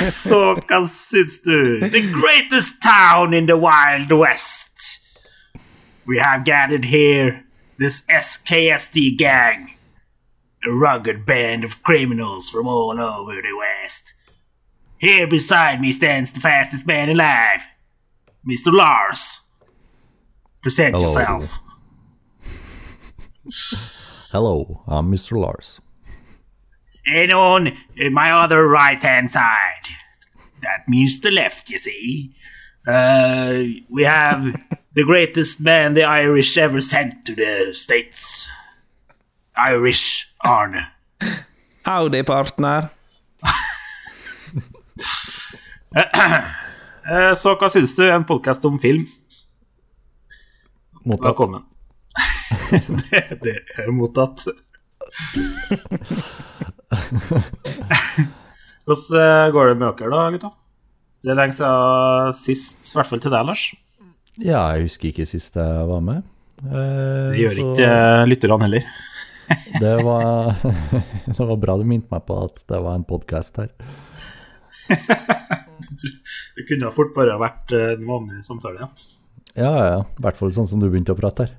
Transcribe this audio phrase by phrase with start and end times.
[0.00, 0.86] Så hva?
[1.90, 5.00] The greatest town in the wild west.
[6.06, 7.44] We have gathered here
[7.78, 9.76] this SKSD gang.
[10.66, 14.14] A rugged band of criminals from all over the west.
[14.98, 17.62] Here beside me stands the fastest man alive,
[18.46, 18.70] Mr.
[18.70, 19.40] Lars.
[20.62, 21.06] Present Hello.
[21.06, 21.58] yourself.
[24.30, 25.40] Hello, I'm Mr.
[25.40, 25.80] Lars.
[27.10, 27.72] And on
[28.12, 29.88] my other right hand side,
[30.62, 32.34] that means the left, you see,
[32.86, 34.44] uh, we have
[34.94, 38.48] the greatest man the Irish ever sent to the States.
[39.56, 40.86] Irish Arne.
[41.84, 42.90] Howdy, partner.
[47.10, 48.04] Eh, Så hva syns du?
[48.12, 49.06] En podkast om film?
[51.02, 51.24] Mottatt.
[51.32, 51.64] Velkommen.
[53.10, 54.44] det, det er mottatt.
[58.86, 60.50] Hvordan eh, går det med dere, da, gutta?
[61.20, 63.64] Det er lenge siden sist, i hvert fall til deg, Lars.
[64.40, 66.22] Ja, jeg husker ikke sist jeg var med.
[66.64, 68.88] Eh, Det gjør så ikke eh, lytterne heller.
[69.82, 70.52] det, var,
[71.36, 73.70] det var bra du minte meg på at det var en podkast her.
[76.56, 78.86] Det kunne fort bare vært eh, en vanlig samtale.
[78.86, 78.90] Ja.
[79.58, 80.02] Ja, ja.
[80.06, 81.56] I hvert fall sånn som du begynte å prate her.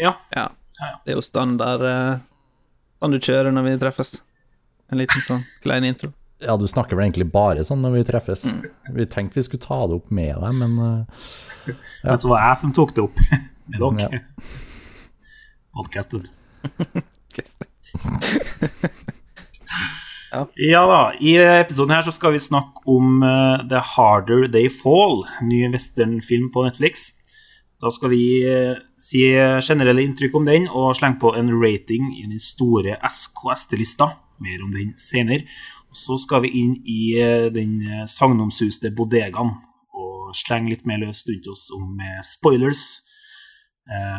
[0.00, 0.16] ja.
[0.36, 0.48] Ja.
[1.06, 2.18] Det er jo standard eh,
[3.00, 4.10] sånn du kjører når vi treffes.
[4.92, 6.12] En liten sånn klein intro.
[6.44, 8.44] Ja, du snakker vel egentlig bare sånn når vi treffes.
[8.92, 11.26] Vi tenkte vi skulle ta det opp med deg, men eh,
[12.04, 13.22] Men så var jeg som tok det opp
[13.72, 14.20] med dere.
[14.20, 14.20] Ja.
[15.76, 16.28] Podcasted.
[20.60, 25.22] Ja da, i episoden her så skal vi snakke om uh, The Harder They Fall,
[25.46, 27.08] ny westernfilm på Netflix.
[27.80, 29.24] Da skal vi uh, si
[29.64, 34.10] generelle inntrykk om den og slenge på en rating i den store SKST-lista.
[34.42, 35.46] Mer om den senere.
[35.90, 39.54] Og så skal vi inn i eh, den eh, sagnomsuste bodegaen
[39.96, 43.02] og slenge litt mer løst rundt oss om eh, spoilers.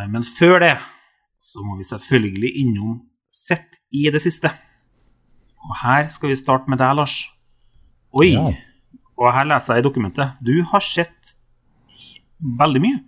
[0.08, 0.78] Men før det
[1.44, 4.50] så må vi selvfølgelig innom Sett i det siste.
[5.68, 7.18] Og her skal vi starte med deg, Lars.
[8.16, 8.30] Oi!
[8.32, 8.54] Ja.
[9.20, 10.40] Og her leser jeg i dokumentet.
[10.40, 11.36] Du har sett
[12.40, 13.04] veldig mye.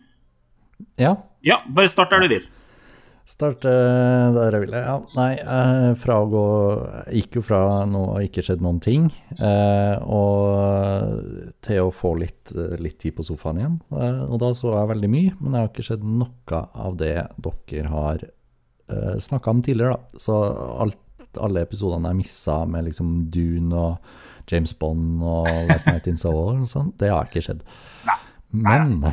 [0.99, 1.15] ja.
[1.39, 2.47] Ja, bare start der du vil.
[3.29, 3.69] Starte
[4.33, 4.79] der jeg ville.
[4.81, 6.45] Ja, nei, eh, fra å gå
[7.13, 9.05] gikk jo fra noe har ikke skjedd noen ting,
[9.37, 13.75] eh, og til å få litt, litt tid på sofaen igjen.
[13.93, 17.13] Eh, og da så jeg veldig mye, men det har ikke skjedd noe av det
[17.45, 20.23] dere har eh, snakka om tidligere, da.
[20.25, 20.39] Så
[20.87, 20.97] alt,
[21.37, 26.63] alle episodene jeg missa med liksom Dune og James Bond og Last Night in Soul
[26.63, 27.61] og sånn, det har ikke skjedd.
[28.49, 29.03] Men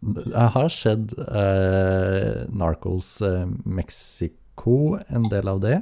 [0.00, 5.80] jeg har sett eh, Narcos eh, Mexico, en del av det,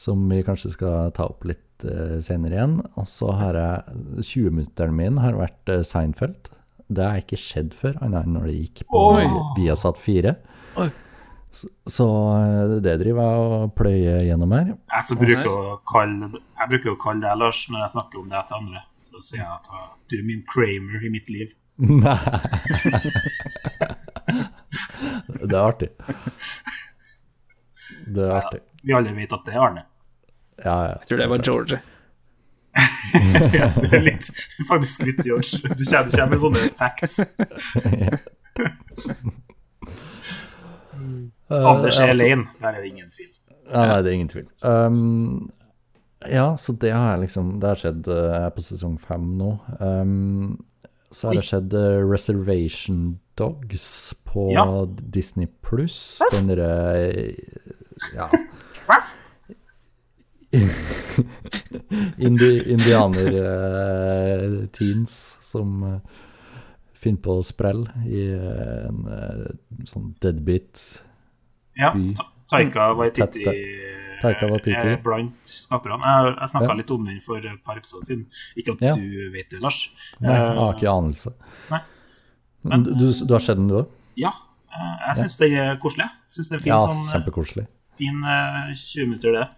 [0.00, 2.78] som vi kanskje skal ta opp litt eh, senere igjen.
[3.00, 6.52] Og så har jeg 20-minutteren min har vært eh, Seinfeld.
[6.90, 9.28] Det har ikke skjedd før, annet enn når det gikk på Oi.
[9.60, 10.34] Viasat 4.
[10.82, 10.90] Oi.
[11.50, 14.74] Så, så eh, det driver jeg og pløyer gjennom her.
[14.76, 16.28] Jeg, bruker å kalle,
[16.60, 18.84] jeg bruker å kalle deg Lars når jeg snakker om det til andre.
[19.00, 19.72] Så sier jeg at
[20.12, 21.56] du er min Kramer i mitt liv.
[21.80, 22.16] Nei
[25.40, 25.88] Det er artig.
[28.06, 28.60] Det er artig.
[28.84, 29.82] Vi alle vet at det er Arne.
[30.64, 30.94] Ja, ja.
[31.00, 31.80] Jeg tror det var George.
[33.56, 34.26] Ja, det er litt,
[34.68, 35.58] faktisk litt George.
[35.58, 37.16] Du kommer, du kommer med sånne facts.
[41.50, 43.30] Anders Eh, er altså- alene, der er det ingen tvil.
[43.72, 44.46] Ja, nei, det er ingen tvil.
[44.62, 45.50] Um,
[46.28, 49.24] ja, så det har jeg liksom Det har skjedd eh, Jeg er på sesong fem
[49.38, 49.50] nå.
[49.80, 50.58] Um,
[51.10, 54.66] så har det skjedd eh, Reservation Dogs på Ja.
[54.86, 56.20] Disney pluss.
[56.32, 56.70] Den derre
[58.14, 58.28] Ja.
[62.18, 65.98] Indi, Indianer-teens som eh,
[66.94, 69.46] finner på sprell i eh, en eh,
[69.88, 71.02] sånn deadbeat
[71.78, 71.92] Ja.
[72.50, 73.44] Taika Waititi
[74.20, 76.00] Taika er blant skaperne.
[76.04, 76.74] Jeg, jeg snakka Ja.
[76.74, 78.26] litt om den for et par episoder siden.
[78.56, 78.92] Ikke at Ja.
[78.94, 79.90] du vet det, Lars.
[80.20, 81.32] Nei, jeg Eh, har ikke anelse.
[81.70, 81.80] nei.
[82.64, 83.86] Men du, du har sett den, du òg?
[84.16, 84.32] Ja,
[84.72, 86.04] eh, jeg syns det er koselig.
[86.10, 87.66] Jeg synes det er fin, Ja, sånn, eh, kjempekoselig.
[87.96, 89.48] fin eh, 20 minutter, det.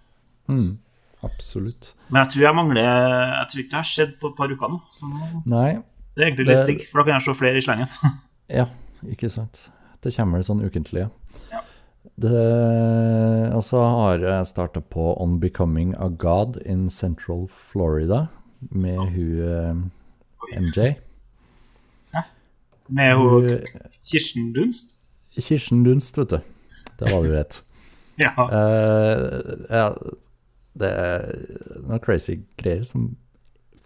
[0.48, 0.78] Mm,
[1.24, 1.92] absolutt.
[2.10, 4.68] Men jeg tror jeg mangler Jeg tror ikke det har skjedd på et par uker
[4.68, 4.80] nå.
[4.88, 5.10] Så
[5.46, 5.72] Nei,
[6.16, 7.88] det er egentlig litt digg, for da kan jeg se flere i slengen.
[8.58, 8.66] ja,
[9.08, 9.68] ikke sant.
[10.02, 11.04] Det kommer sånn ukentlig.
[11.06, 11.08] Ja.
[11.50, 11.60] Det,
[12.22, 18.26] og så har jeg starta på On Becoming a God in Central Florida
[18.70, 19.90] med hun
[20.52, 20.94] eh, MJ.
[22.88, 23.66] Med hun
[24.04, 24.98] Kirsten Dunst.
[25.40, 26.40] Kirsten Dunst, vet du.
[26.98, 27.62] Det var det du vet.
[28.20, 28.28] Ja.
[28.36, 29.86] Uh, ja,
[30.78, 31.22] det er
[31.80, 33.14] noen crazy greier som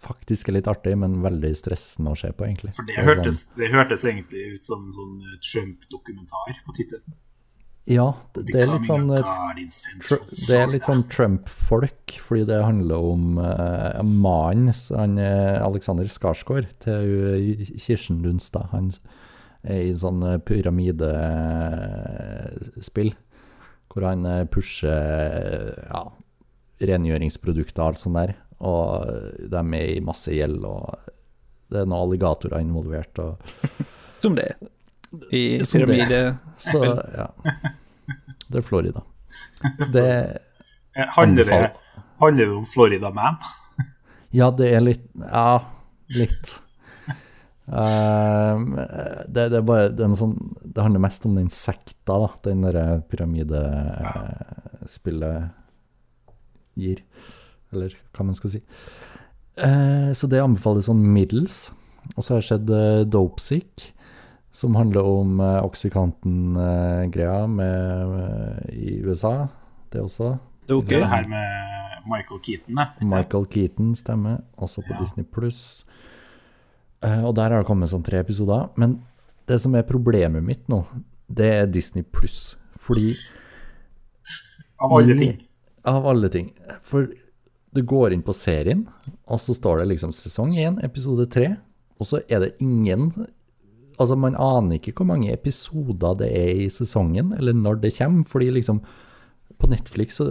[0.03, 2.73] faktisk er litt artig, men veldig stressende å se på, egentlig.
[2.75, 5.15] For det sånn- hørtes, det hørtes egentlig ut som en sånn
[5.47, 7.15] Trump-dokumentar på tittelen.
[7.87, 9.23] Ja, det, det er litt sånn eh,
[10.27, 17.55] Det er litt sånn Trump-folk, fordi det handler om uh, mannen, han Alexander Skarsgård, til
[17.79, 18.65] Kirsten Lundstad.
[18.73, 18.91] Han
[19.63, 23.11] er i sånn pyramidespill,
[23.87, 26.03] hvor han pusher ja,
[26.91, 28.31] rengjøringsprodukter og alt sånt der.
[28.67, 28.83] Og
[29.47, 30.95] de er i masse gjeld, og
[31.71, 33.19] det er noen alligatorer involvert.
[33.23, 33.31] Og,
[34.23, 34.55] Som det er.
[35.31, 36.37] I pyramide...
[36.57, 36.81] så
[37.17, 37.27] ja.
[38.47, 39.01] Det er Florida.
[39.93, 40.07] Det
[40.97, 41.71] Eh, Handler det,
[42.19, 43.35] handler det om Florida Man?
[44.33, 45.59] Ja, det er litt Ja,
[46.09, 46.61] litt.
[47.67, 48.75] Um,
[49.27, 52.63] det, det er bare det, er sånn, det handler mest om den sekta, da, den
[52.63, 55.51] derre pyramidespillet
[56.79, 57.03] gir.
[57.75, 58.61] Eller hva man skal si.
[59.59, 61.55] Uh, så det anbefales sånn middels.
[62.15, 63.91] Og så har jeg sett uh, Dopesick,
[64.57, 69.47] som handler om uh, Oxycontin-greia med eh, i USA.
[69.93, 70.31] Det også.
[70.73, 70.87] Ok.
[70.89, 72.87] Det her med Michael Keaton, da.
[73.05, 74.99] Michael Keaton stemmer, også på Ja.
[75.03, 75.85] Disney Pluss.
[77.03, 78.69] og der har det kommet sånn tre episoder.
[78.75, 78.97] Men
[79.47, 80.81] det som er problemet mitt nå,
[81.29, 82.55] det er Disney Pluss.
[82.79, 83.13] Fordi
[84.81, 85.37] Av alle i- ting.
[85.85, 86.51] Av alle ting.
[86.81, 87.07] For
[87.73, 88.87] du går inn på serien,
[89.27, 91.57] og så står det liksom sesong 1, episode 3,
[91.99, 93.11] og så er det ingen
[93.97, 98.23] Altså, man aner ikke hvor mange episoder det er i sesongen, eller når det kommer,
[98.27, 98.81] fordi liksom
[99.57, 100.25] på Netflix, så,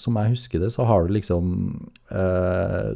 [0.00, 1.50] som jeg husker det, så har du liksom
[2.08, 2.94] eh,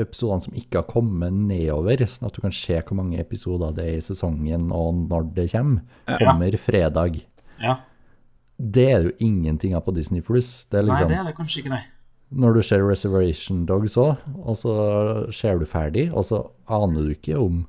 [0.00, 3.84] episodene som ikke har kommet nedover, sånn at du kan se hvor mange episoder det
[3.90, 5.82] er i sesongen, og når det kommer.
[6.22, 7.20] Kommer fredag.
[7.60, 7.76] Ja.
[8.56, 10.64] Det er jo ingenting av på Disney Pluss.
[10.70, 11.82] Det er Nei, liksom det er det kanskje ikke, nei.
[12.40, 14.74] når du ser Reservation Dogs òg, og så
[15.34, 17.66] ser du ferdig, og så aner du ikke om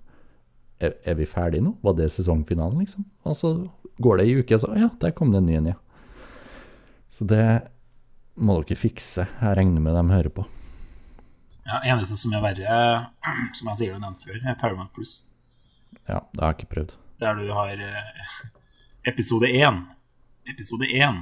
[0.81, 1.75] er, er vi ferdige nå?
[1.85, 3.05] Var det sesongfinalen, liksom?
[3.27, 3.53] Og så
[4.01, 5.77] går det ei uke, og så ja, der kom det en ny en, ja.
[7.11, 7.43] Så det
[8.39, 9.27] må dere fikse.
[9.27, 10.45] Jeg regner med de hører på.
[11.67, 12.77] Ja, eneste som er verre,
[13.57, 15.19] som jeg sier har nevnt før, er Paramount Plus.
[16.07, 16.95] Ja, det har jeg ikke prøvd.
[17.21, 18.31] Der du har eh,
[19.11, 19.83] episode 1,
[20.49, 21.21] episode 1,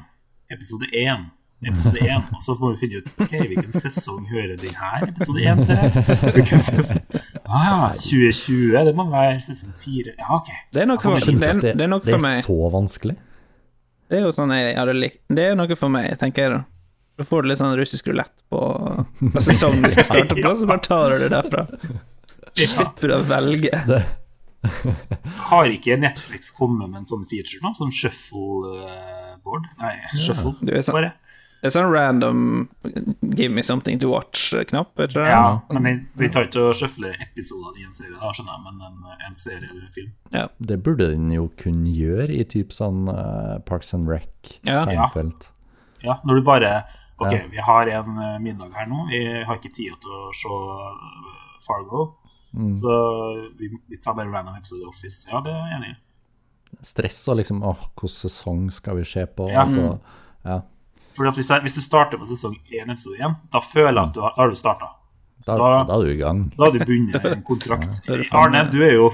[0.54, 1.28] episode 1,
[1.68, 2.30] episode 1.
[2.36, 6.00] Og så får du finne ut ok, hvilken sesong hører den her episode 1 til.
[6.38, 7.04] Hvilken sesong?
[7.50, 10.13] Ah, ja, 2020, det må være sesong 4.
[10.19, 10.50] Ja, ok.
[10.75, 13.16] Det er noe for, det det, det er noe det for er så vanskelig.
[14.10, 16.60] Det er jo sånn jeg hadde likt Det er noe for meg, tenker jeg da.
[17.19, 18.60] Da får du litt sånn russisk rulett på,
[19.44, 21.66] sesongen du skal starte på, så bare tar du det derfra.
[22.56, 23.81] Slipper du å velge.
[25.50, 27.74] Har ikke Netflix kommet med en sånn feature nå?
[27.78, 29.68] Sånn shuffleboard?
[29.81, 30.84] Nei, shuffle, ja.
[30.95, 31.12] bare.
[31.62, 32.70] Det er sånn random
[33.36, 35.26] 'give me something to watch'-knapp, er det?
[35.28, 38.64] Ja, men vi, vi tar ikke å shuffle episodene i en serie, da, skjønner jeg,
[38.64, 40.12] men en, en serie eller en film.
[40.32, 40.46] Ja.
[40.60, 44.86] Det burde den jo kunne gjøre i typ sånn uh, Parks and Rec, Ja.
[44.86, 45.50] Seinfeld.
[46.04, 46.83] Ja, når du bare
[47.19, 47.48] Ok, Ja.
[47.52, 51.60] vi har en eh, middag her nå, vi har ikke tid til å se eh,
[51.68, 52.16] Fargo,
[52.56, 52.72] Mm.
[52.74, 55.28] så vi, vi tar bare random episode of Office.
[55.30, 55.98] Ja, det er jeg enig i.
[56.81, 59.50] Stress og liksom åh, hvilken sesong skal vi se på?
[59.52, 59.66] Ja.
[59.66, 60.00] Altså,
[60.45, 60.62] ja.
[61.18, 64.07] Fordi at hvis, jeg, hvis du starter på sesong 1, episode 1, da føler jeg
[64.09, 64.89] at du har, har du starta.
[65.47, 66.39] Da, Da- da er du i gang.
[66.57, 67.99] Da har du bundet en kontrakt.
[68.06, 69.09] Faen Arne, du er jo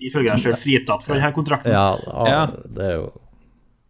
[0.00, 2.46] ifølge deg sjøl fritatt for denne kontrakten, Ja, ja, Ja.
[2.46, 3.08] det er jo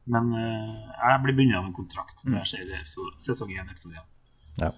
[0.09, 3.99] men uh, jeg blir bundet av en kontrakt når jeg ser episode, sesong 1, episode
[3.99, 4.05] 1.
[4.63, 4.71] Ja.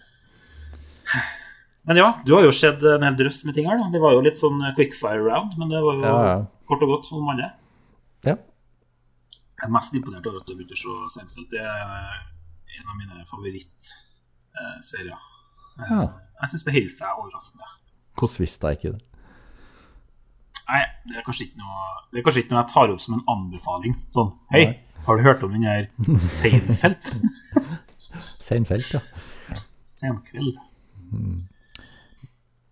[1.86, 3.78] Men ja, du har jo sett en hel drøss med ting her.
[3.78, 3.86] da.
[3.94, 6.34] Det var jo litt sånn quickfire round, men det var jo Ja, ja.
[6.68, 7.52] kort og godt om alle.
[8.26, 8.34] ja.
[9.60, 11.50] Jeg er mest imponert over at du har begynt å se Seinfeld.
[11.52, 12.29] Det er
[12.78, 15.20] en av mine favorittserier.
[15.88, 16.02] ja.
[16.40, 17.66] Jeg syns det holder seg overraskende.
[18.16, 19.02] Hvordan visste jeg ikke det?
[20.70, 21.80] Nei, det er kanskje ikke noe
[22.12, 23.96] Det er kanskje ikke noe jeg tar opp som en anbefaling.
[24.14, 24.62] Sånn, hei,
[25.06, 25.88] har du hørt om den her
[26.24, 27.12] Seinfeld?
[28.46, 29.02] Seinfeld, ja.
[30.00, 30.56] Senkveld.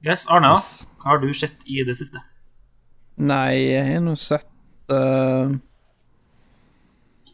[0.07, 0.55] Yes, Arne.
[0.55, 0.87] Yes.
[1.03, 2.23] hva har du sett i det siste?
[3.19, 4.49] Nei, jeg har nå sett
[4.95, 5.51] uh,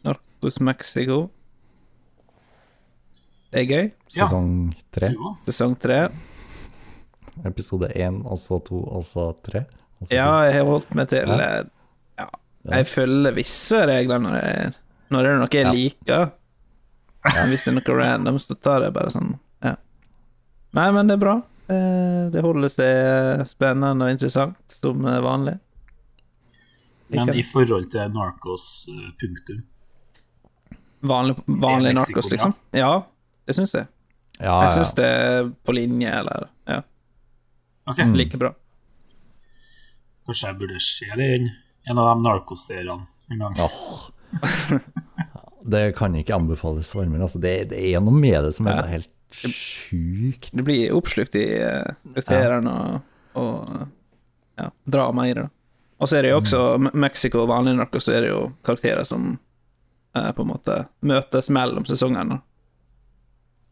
[0.03, 1.19] Narcos Mexico.
[3.55, 3.85] Det er gøy.
[4.11, 4.49] Sesong
[4.91, 5.09] tre.
[5.47, 5.99] Sesong tre.
[7.47, 9.61] Episode én, og så to, og så tre.
[10.11, 11.37] Ja, jeg har holdt meg til Ja.
[11.61, 11.63] eh,
[12.19, 12.27] Ja,
[12.79, 14.73] jeg følger visse regler når, jeg,
[15.11, 15.71] når det er noe jeg Ja.
[15.71, 16.31] liker.
[17.33, 19.75] Men hvis det er noe random, så tar jeg bare sånn Ja.
[20.73, 21.35] Nei, men det er bra.
[21.69, 25.59] Eh, Det holder seg spennende og interessant som vanlig.
[27.09, 29.63] Liker Men i forhold til Narcos eh, punktum
[31.05, 32.53] Vanlig, vanlig er liksom?
[32.73, 33.03] Ja,
[33.45, 33.87] det syns jeg.
[34.39, 34.71] Ja, Jeg ja.
[34.75, 36.81] syns det er på linje, eller Ja.
[37.87, 38.53] Ok, like bra.
[40.25, 41.51] Kanskje jeg burde se inn
[41.85, 43.59] en av de narkosteriene en gang.
[43.61, 44.07] Oh.
[45.65, 47.21] Det kan ikke anbefales varmere.
[47.25, 47.39] Altså.
[47.41, 48.87] Det, det er noe med det som er Ja.
[48.97, 50.51] helt sjukt.
[50.51, 51.93] Det blir oppslukt i uh,
[52.29, 52.59] ja.
[52.59, 53.01] og,
[53.33, 53.87] og
[54.57, 55.49] ja, drama i det.
[55.97, 56.89] Og så er det jo også mm.
[56.93, 59.37] Mexico og vanlig narko, så er det jo karakterer som
[60.15, 60.75] eh, på en måte
[61.07, 62.41] møtes mellom sesongene.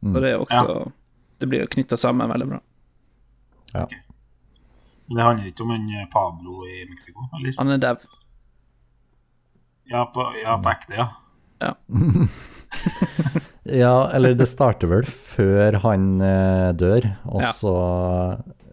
[0.04, 0.92] Så det er også
[1.40, 2.60] Det blir jo knytta sammen veldig bra.
[3.74, 3.88] Ja.
[5.08, 7.56] Men det handler ikke om en eh, Pablo i Mexico, eller?
[7.58, 7.96] Han er dau.
[9.92, 11.08] Ja, på, ja, på ekte, ja.
[13.64, 17.76] Ja, eller det starter vel før han eh, dør, og så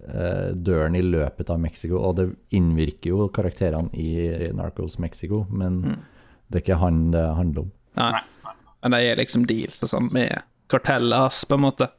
[0.08, 2.00] eh, dør han i løpet av Mexico.
[2.02, 5.82] Og det innvirker jo karakterene i Narcos Mexico, men
[6.50, 7.70] det er ikke han det handler om.
[8.00, 8.22] Nei.
[8.80, 11.90] Men de er liksom deals og sånn med kartellet hans, på en måte,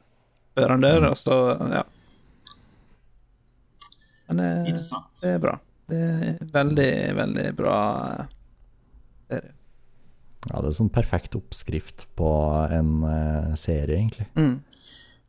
[0.56, 1.38] før han dør, og så,
[1.72, 1.82] ja.
[4.28, 4.76] Men det,
[5.20, 5.56] det er bra.
[5.92, 7.80] Det er veldig, veldig bra
[8.20, 8.30] eh,
[9.32, 9.58] serie.
[10.50, 12.30] Ja, det er sånn perfekt oppskrift på
[12.74, 14.26] en uh, serie, egentlig.
[14.34, 14.56] Mm.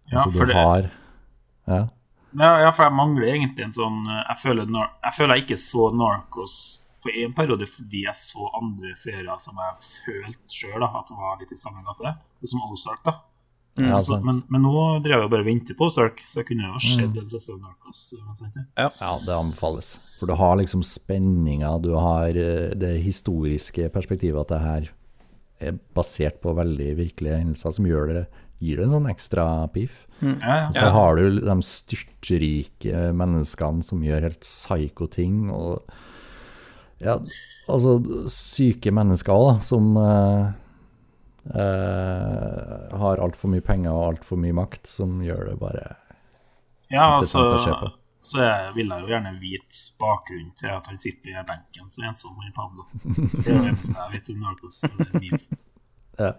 [0.10, 0.88] Ja, altså, for du det, har
[1.70, 1.82] Ja.
[2.40, 5.60] ja, ja, for jeg mangler egentlig en sånn eh, Jeg føler, jeg, føler jeg ikke
[5.64, 6.56] så Narcos
[7.04, 11.54] på en periode fordi jeg så andre serier som jeg følte sjøl at var litt
[11.56, 12.16] i samme gate,
[12.48, 13.04] som Ozark.
[13.06, 13.16] da.
[13.82, 16.68] Ja Så, men, men nå drev jeg bare og ventet på Ozark, så jeg kunne
[16.68, 18.04] jo ha sett en sesong Narcos.
[18.78, 18.90] ja.
[19.00, 19.96] Ja, det anbefales.
[20.20, 24.92] For du har liksom spenninga, du har eh, det historiske perspektivet at det her
[25.64, 28.24] er basert på veldig virkelige hendelser, som gjør det,
[28.64, 30.04] gir det en sånn ekstra piff.
[30.22, 30.72] Ja, ja.
[30.76, 35.50] Så har du de styrtrike menneskene som gjør helt psycho ting.
[35.52, 35.84] og
[37.04, 37.18] ja,
[37.68, 37.98] altså
[38.32, 40.54] syke mennesker òg, som eh,
[41.52, 45.84] eh, har altfor mye penger og altfor mye makt, som gjør det bare
[46.94, 47.92] Ja, altså, å se på.
[48.24, 52.06] så jeg vil jeg jo gjerne vite bakgrunnen til at han sitter i benken så
[52.08, 52.86] ensom i Pablo.
[53.04, 54.84] Det er det eneste jeg vet om Narcos.
[56.20, 56.34] ja.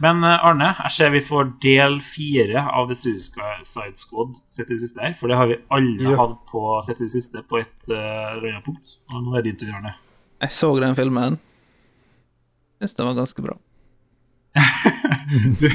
[0.00, 4.76] Men eh, Arne, jeg ser vi får del fire av The Suicide Squad sett i
[4.78, 5.12] det siste her.
[5.18, 6.16] For det har vi alle Ja.
[6.22, 8.94] hatt på sett i det siste på et uh, punkt.
[9.12, 9.92] Og nå er det din tur, Arne.
[10.40, 11.36] Jeg så den filmen.
[12.80, 13.58] Syns den var ganske bra.
[15.60, 15.66] Du,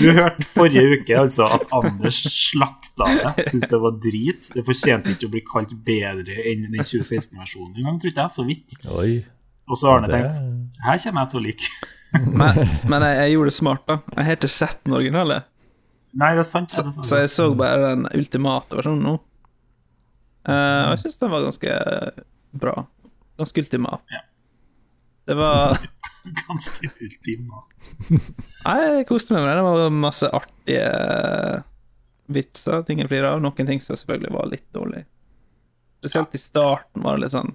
[0.00, 3.06] du hørte forrige uke altså at Anders slakta
[3.36, 3.44] det.
[3.52, 4.48] Syns det var drit.
[4.54, 8.32] Det fortjente ikke å bli kalt bedre enn den 2016-versjonen engang, tror jeg.
[8.34, 8.78] Så vidt.
[8.90, 9.12] Oi.
[9.70, 11.70] Og så har Arne Det- tenkt her kommer jeg til å like.
[12.16, 12.58] Men,
[12.90, 13.96] men jeg, jeg gjorde det smart, da.
[14.16, 15.40] Jeg ikke sett den originale,
[16.16, 16.70] Nei, det er sant.
[16.72, 17.04] Det er sant.
[17.04, 19.16] så jeg så bare den ultimate versjonen nå.
[20.48, 21.74] Uh, og jeg syns den var ganske
[22.62, 22.74] bra.
[23.36, 24.00] Ganske ultimat.
[24.14, 24.22] Ja.
[25.26, 25.76] Det var
[26.48, 27.60] Ganske ultima.
[28.10, 29.58] Nei, jeg koste meg med det.
[29.60, 30.86] Det var masse artige
[32.34, 33.42] vitser, ting jeg flirer av.
[33.44, 35.04] Noen ting som selvfølgelig var litt dårlig.
[36.02, 37.54] Spesielt i starten var det litt sånn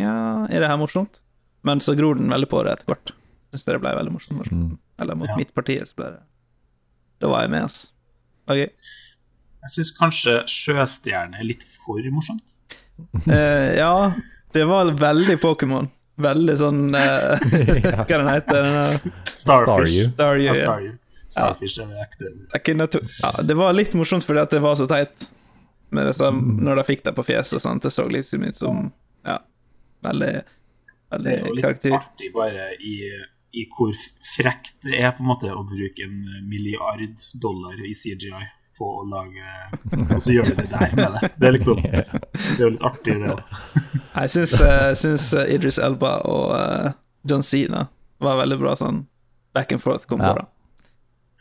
[0.00, 0.14] Ja,
[0.50, 1.20] er det her morsomt?
[1.68, 3.12] Men så gror den veldig på det etter hvert.
[3.52, 4.38] Syns det ble veldig morsomt.
[4.40, 4.78] morsomt.
[5.00, 5.36] Eller mot Ja.
[5.38, 6.22] mitt parti, så ble det
[7.22, 7.88] Da var jeg med, altså.
[8.50, 8.56] Ok.
[9.62, 12.56] Jeg syns kanskje Sjøstjerne er litt for morsomt.
[13.28, 14.10] Eh, ja,
[14.56, 15.86] det var veldig Pokémon.
[16.20, 17.40] Veldig sånn uh,
[18.04, 19.12] Hva den heter den?
[19.32, 20.10] Starfish.
[20.12, 20.44] Staryu.
[20.44, 20.56] Ja, ja.
[20.58, 20.96] Staryu.
[21.32, 23.00] Starfish er det ekte.
[23.22, 25.30] Ja, det var litt morsomt fordi at det var så teit.
[25.92, 26.42] Med det mm.
[26.64, 27.84] når de fikk det på fjeset og sånt.
[27.84, 28.88] Det så liksom ut som
[29.28, 29.38] Ja,
[30.04, 30.48] veldig Det
[31.12, 31.96] Veldig er jo litt karakter.
[31.98, 32.94] artig bare i,
[33.52, 33.92] i hvor
[34.24, 38.46] frekt det er på en måte å bruke en milliard dollar i CGI
[38.82, 39.46] på å lage
[40.16, 41.20] Og så gjør vi det der med det.
[41.38, 41.88] Det er liksom Det
[42.58, 43.40] er jo litt artig, det òg.
[44.18, 46.88] Jeg syns, uh, syns eh, Idris Elba og uh,
[47.28, 47.80] John Cena
[48.22, 48.98] var veldig bra sånn
[49.54, 50.32] back and forth kom Ja.
[50.40, 50.44] da.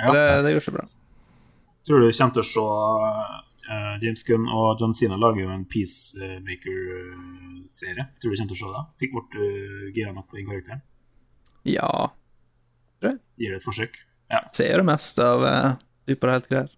[0.02, 0.08] Ja.
[0.14, 0.86] Det, det gjorde seg bra.
[1.88, 2.66] Tror du kommer til å se uh,
[4.06, 8.04] James Gunn og John Cena lager jo en Peacemaker-serie.
[8.22, 8.84] Tror du kommer til å se det?
[9.04, 9.44] Fikk bort du
[9.98, 10.82] gira nok på den karakteren?
[11.70, 11.92] Ja,
[13.02, 13.94] Gir det et forsøk?
[14.32, 14.40] Ja.
[14.56, 15.72] ser det meste av uh,
[16.08, 16.70] superheltgreier.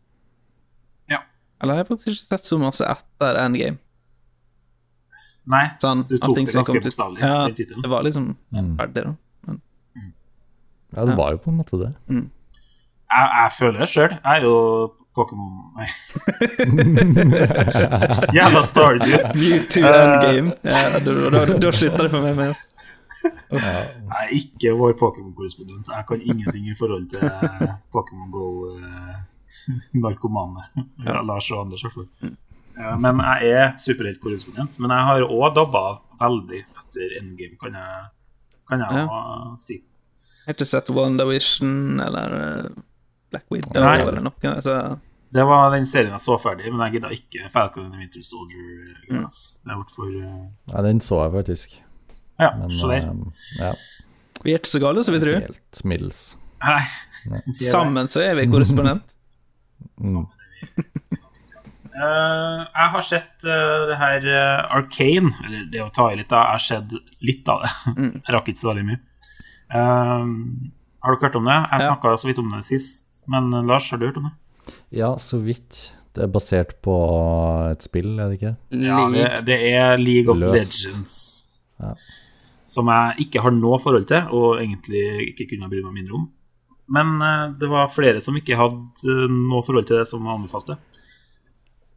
[1.64, 3.78] Eller jeg har faktisk ikke sett så masse etter Endgame.
[5.54, 7.48] Nei, Sånn, du tok det ganske bokstavelig, Ja,
[7.84, 8.76] det var liksom Mm.
[8.80, 9.14] ferdig, da.
[10.96, 11.90] Ja, det var jo på en måte det.
[12.08, 12.28] Jeg,
[13.14, 14.12] jeg føler det sjøl.
[14.14, 15.88] Jeg er jo Pokémon Nei.
[18.38, 19.18] Jævla Stardew.
[19.38, 20.04] Mewtwo Eh.
[20.04, 20.54] Endgame.
[20.64, 22.50] Ja, da, da, slutter det for meg med.
[22.54, 22.70] ass.
[23.24, 23.62] Jeg
[24.22, 25.88] er ikke vår Pokémon-korrespondent.
[25.96, 27.22] Jeg kan ingenting i forhold til
[27.94, 28.30] Pokémon
[29.94, 30.66] Go-narkomane.
[31.06, 31.22] Ja.
[31.22, 32.36] Lars og Anders, i hvert fall.
[33.00, 34.80] Men jeg er superheltkorrespondent.
[34.82, 35.84] Men jeg har òg dabba
[36.22, 38.06] veldig etter endgame, kan jeg,
[38.70, 39.56] kan jeg Ja.
[39.62, 39.78] si.
[40.48, 42.72] Helt til sett WandaVision eller eh,
[43.32, 44.00] Black Widow Nei.
[44.02, 44.54] eller noe.
[44.66, 44.76] Så
[45.34, 48.98] Det var den serien jeg så ferdig, men jeg gidda ikke Falcon and Winter Soldier.
[49.10, 49.24] Mm.
[49.30, 50.44] Det for uh...
[50.74, 51.78] Ja, den så jeg faktisk.
[52.40, 53.08] Ja, Men så der.
[53.08, 53.74] eh, ja,
[54.44, 55.40] Vi er ikke så gale som vi tror.
[55.46, 56.36] helt middels.
[56.64, 56.82] Nei.
[57.70, 59.14] Sammen så er vi korrespondent.
[60.00, 60.26] Mm.
[61.94, 66.26] Eh, jeg har sett uh, det her uh, Arcane, eller det å ta i litt,
[66.32, 66.40] da.
[66.48, 67.70] Jeg har sett litt av det.
[68.26, 68.98] Jeg rakk ikke så veldig mye.
[69.70, 71.60] Har dere hørt om det?
[71.60, 71.92] Jeg Ja.
[71.92, 74.74] snakka så vidt om det sist, men Lars, har du hørt om det?
[75.04, 75.92] Ja, så vidt.
[76.14, 76.96] Det er basert på
[77.72, 78.56] et spill, er det ikke?
[78.74, 80.76] Ja, det, det er League of Løst.
[80.86, 81.16] Legends.
[81.82, 81.94] Ja.
[82.74, 86.28] Som jeg ikke har noe forhold til, og egentlig ikke kunne bry meg mindre om.
[86.92, 90.78] Men eh, det var flere som ikke hadde eh, noe forhold til det, som anbefalte.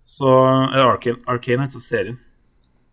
[0.06, 2.20] Så eller Arcane, Arcane heter serien.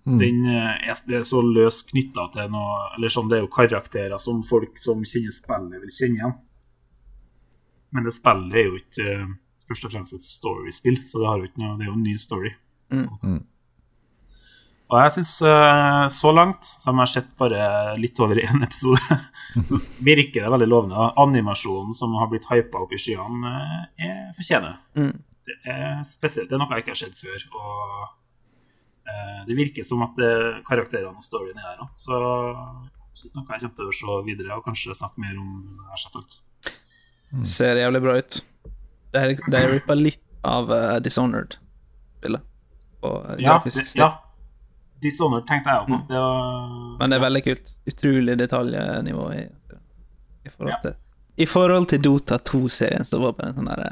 [0.05, 0.17] Mm.
[0.19, 3.53] Den eh, er, det er så løst knytta til noe Eller sånn, det er jo
[3.53, 6.35] karakterer som folk som kjenner spillet, vil kjenne igjen.
[7.93, 9.31] Men det spillet er jo ikke eh,
[9.69, 12.17] først og fremst et storiespill, så det, har jo noe, det er jo en ny
[12.19, 12.51] story.
[12.93, 13.39] Mm.
[14.93, 15.31] Og jeg syns
[16.13, 19.17] så langt, som jeg har sett bare litt over én episode,
[19.53, 21.07] så virker det veldig lovende.
[21.23, 23.53] Animasjonen som har blitt hypa opp i skyene,
[23.97, 24.77] eh, er fortjener.
[24.97, 25.15] Mm.
[25.43, 26.49] Det er spesielt.
[26.49, 27.45] Det er noe jeg ikke har sett før.
[27.59, 28.05] Og
[29.09, 31.91] eh, det virker som at eh, karakterene og storyen er der òg.
[31.99, 32.19] Så
[33.03, 35.53] absolutt noe jeg kommer til å se videre og kanskje snakke mer om
[36.01, 36.39] sett alt.
[37.49, 38.41] Ser jævlig bra ut.
[39.13, 39.21] De
[39.57, 42.45] er rippa litt av uh, Dishonored-spillet.
[43.03, 44.01] Uh, Ja, grafisk stil.
[44.01, 44.11] ja.
[45.03, 45.99] Dishonored tenkte jeg òg på.
[46.09, 47.71] Det var Men det er veldig kult.
[47.91, 49.43] Utrolig detaljnivå i,
[50.47, 50.79] i forhold Ja.
[50.85, 50.95] til
[51.43, 53.91] I forhold til Dota 2-serien, så var det en sånn derre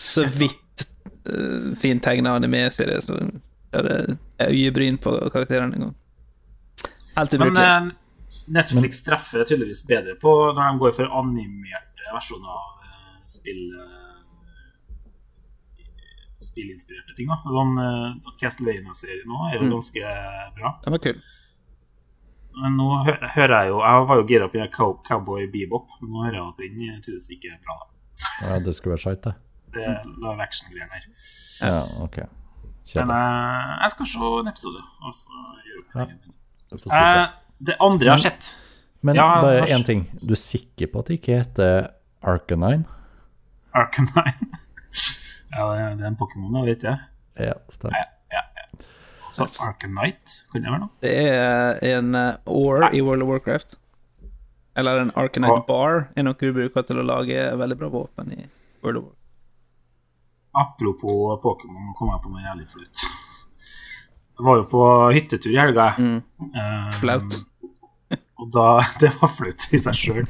[0.00, 0.84] så vidt
[1.28, 3.16] uh, fint tegna anime-serie, så
[3.74, 5.94] hadde øyebryn på karakterene en gang.
[7.16, 7.66] Helt Men ubrukelig.
[7.66, 7.90] eh,
[8.54, 14.09] Netflix treffer tydeligvis bedre på når de går for animerte versjoner av uh, spill eh,
[16.40, 17.28] spillinspirerte ting.
[17.28, 17.36] da.
[17.44, 19.70] Sånn, uh, Castlevania-serien nå er jo Mm.
[19.76, 20.02] ganske
[20.56, 20.72] bra.
[20.84, 21.20] Den var kul.
[22.60, 25.86] Men nå hø hører jeg jo Jeg var jo gira på den Cow Cowboy Bebop,
[26.02, 27.76] men nå hører jeg at den eh, tydeligvis ikke er bra.
[27.78, 27.86] da.
[28.48, 29.34] Ja, det skulle vært skeit, det.
[29.72, 31.04] Det er live action-greier her.
[31.62, 32.16] Ja, ok.
[32.16, 32.28] Men
[32.84, 33.14] Kjedelig.
[33.14, 35.30] eh, jeg skal se en episode, og så
[35.68, 36.04] gjøre opp Ja.
[36.06, 36.18] min.
[36.70, 37.22] Du får si det.
[37.22, 37.28] Eh,
[37.70, 38.54] det andre jeg har sett
[39.02, 40.06] Men ja, bare én ting.
[40.20, 41.90] Du er sikker på at det ikke heter
[42.22, 42.84] Arcanine?
[43.74, 44.34] Arcanine.
[45.52, 46.98] ja, det er- en Pokémon, da, vet jeg.
[47.38, 48.06] Ja, stemmer.
[49.30, 50.90] Så Arcanite, kan det være noe?
[51.00, 53.76] Det er en ore Or i World of Warcraft.
[54.76, 55.62] Eller en Arcanite Ja.
[55.68, 58.48] Bar er noe du bruker til å lage veldig bra våpen i
[58.82, 59.16] World of Warcraft.
[60.54, 63.04] Apropos Pokémon, nå kom jeg på noe jævlig flaut.
[64.40, 64.82] Jeg var jo på
[65.14, 65.86] hyttetur i helga.
[66.00, 66.22] Mm.
[66.40, 67.40] Um, Flaut.
[68.40, 70.26] Og da Det var flaut i seg sjøl.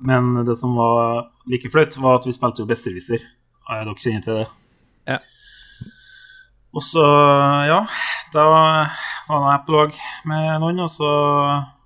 [0.00, 3.22] men det som var like flaut, var at vi spilte jo Besserwisser.
[3.70, 4.46] Eh, Dere kjenner til det?
[5.06, 5.18] Ja.
[6.74, 7.02] Og så,
[7.66, 7.80] ja
[8.34, 11.10] Da var jeg på lag med noen, og så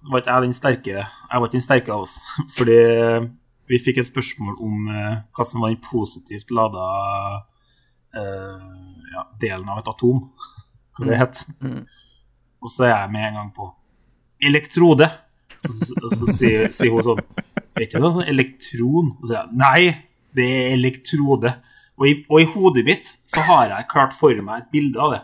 [0.05, 2.19] var ikke jeg den sterke Jeg var ikke den sterke av oss.
[2.57, 2.79] Fordi
[3.69, 6.83] vi fikk et spørsmål om eh, hva som var den positivt lada
[8.13, 8.59] uh,
[9.09, 10.19] ja, delen av et atom.
[10.93, 11.41] Hva det het.
[11.65, 11.87] Mm.
[12.61, 13.71] Og så er jeg med en gang på
[14.45, 15.09] elektrode.
[15.65, 19.15] Og så, og så sier, sier hun sånn Er ikke det noe sånn elektron?
[19.15, 19.81] Og så sier jeg nei,
[20.37, 21.55] det er elektrode.
[22.01, 25.13] Og i, og i hodet mitt så har jeg klart for meg et bilde av
[25.15, 25.21] det.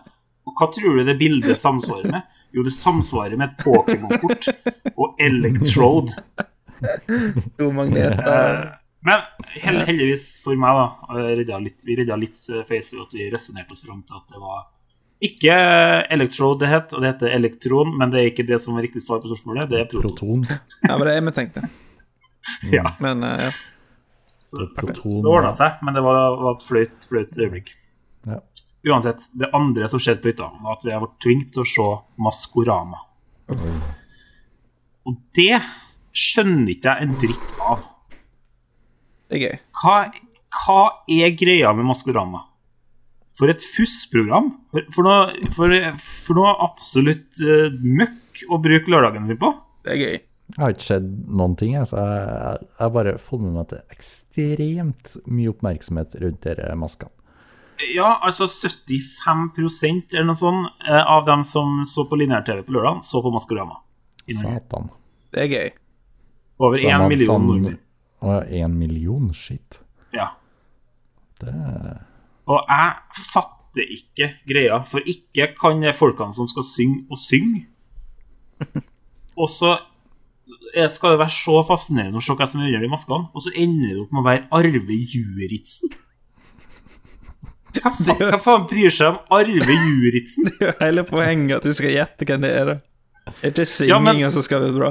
[0.46, 2.28] Og hva tror du det bildet samsvarer med?
[2.54, 4.48] Jo, det samsvarer med et Pokémon-kort
[4.96, 6.16] og Electrode.
[7.58, 8.22] To magneter.
[8.22, 9.22] Eh, Men
[9.86, 13.72] heldigvis for meg, da, redda litt, vi redda litt eh, face ved at vi resonnerte
[13.76, 14.66] oss fram til at det var
[15.24, 15.54] ikke
[16.16, 19.02] Electrode det het, og det heter elektron, men det er ikke det som er riktig
[19.04, 20.14] svar på spørsmålet, det er proton.
[20.16, 20.44] Proton.
[20.88, 21.64] Ja, men det er det vi tenkte.
[22.72, 23.50] Ja, Men eh, ja.
[24.50, 27.70] Så, så, det ordna seg, men det var, var et flaut, flaut øyeblikk.
[28.26, 28.40] Ja.
[28.90, 31.86] Uansett, det andre som skjedde på hytta, var at vi ble tvunget til å se
[32.24, 33.02] Maskorama.
[35.06, 35.60] Og det
[36.16, 37.84] skjønner ikke jeg en dritt av.
[39.30, 39.58] Det er gøy.
[39.80, 39.96] Hva,
[40.62, 40.80] hva
[41.12, 42.46] er greia med Maskorama?
[43.38, 44.50] For et fussprogram.
[44.72, 49.52] For, for, noe, for, for noe absolutt uh, møkk å bruke lørdagen din på.
[49.86, 50.18] Det er gøy.
[50.56, 53.80] Jeg har ikke sett noen ting, jeg, jeg har bare fått med meg at det
[53.80, 57.14] er ekstremt mye oppmerksomhet rundt disse maskene.
[57.94, 63.00] Ja, altså 75 eller noe sånt eh, av dem som så på lineær-TV på lørdag,
[63.06, 63.78] så på Maskorama.
[64.36, 64.90] Satan.
[65.32, 65.70] Det er gøy.
[66.60, 67.78] Over én million sånn- nordmenn.
[68.20, 69.30] Å, en million?
[69.32, 69.80] Shit.
[70.12, 70.32] Ja.
[71.40, 71.54] Det
[72.50, 72.92] Og jeg
[73.32, 77.64] fatter ikke greia, for ikke kan folkene som skal synge, og synge.
[79.40, 79.78] Og så
[80.94, 83.52] skal det være så fascinerende å se hva som er under de maskene, og så
[83.56, 85.90] ender det opp med å være Arve Juritzen.
[87.70, 90.48] Hva faen, hva faen bryr seg om Arve Juritzen?
[90.50, 92.72] Det er jo hele poenget at du skal gjette hvem det er.
[93.40, 94.90] Det er ikke Ja, men- synginga som skal være bra.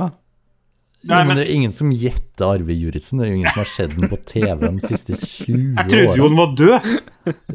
[1.09, 3.19] Nei, men men- det er ingen som gjetter Arve Juritzen.
[3.19, 6.17] Det er jo ingen som har sett den på TV de siste 20 Jeg trodde
[6.17, 6.89] jo han var død.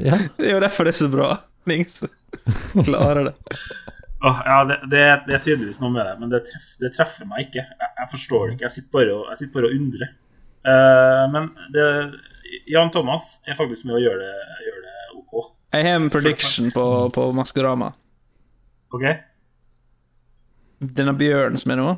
[0.01, 0.19] Ja.
[0.39, 1.29] Det er jo derfor det er så bra.
[1.69, 3.35] Ingen som klarer det.
[4.25, 7.27] Åh, ja, det, det, det er tydeligvis noe med det, men det, treff, det treffer
[7.29, 7.61] meg ikke.
[7.61, 8.65] Jeg, jeg forstår det ikke.
[8.65, 10.15] Jeg sitter bare og, jeg sitter bare og undrer.
[10.65, 11.89] Uh, men det,
[12.73, 15.35] Jan Thomas er faktisk med å gjøre det, gjør det OK.
[15.77, 17.91] Jeg har en prediction på, på Maskorama.
[18.97, 19.05] OK?
[20.95, 21.93] Denne bjørnen som er nå,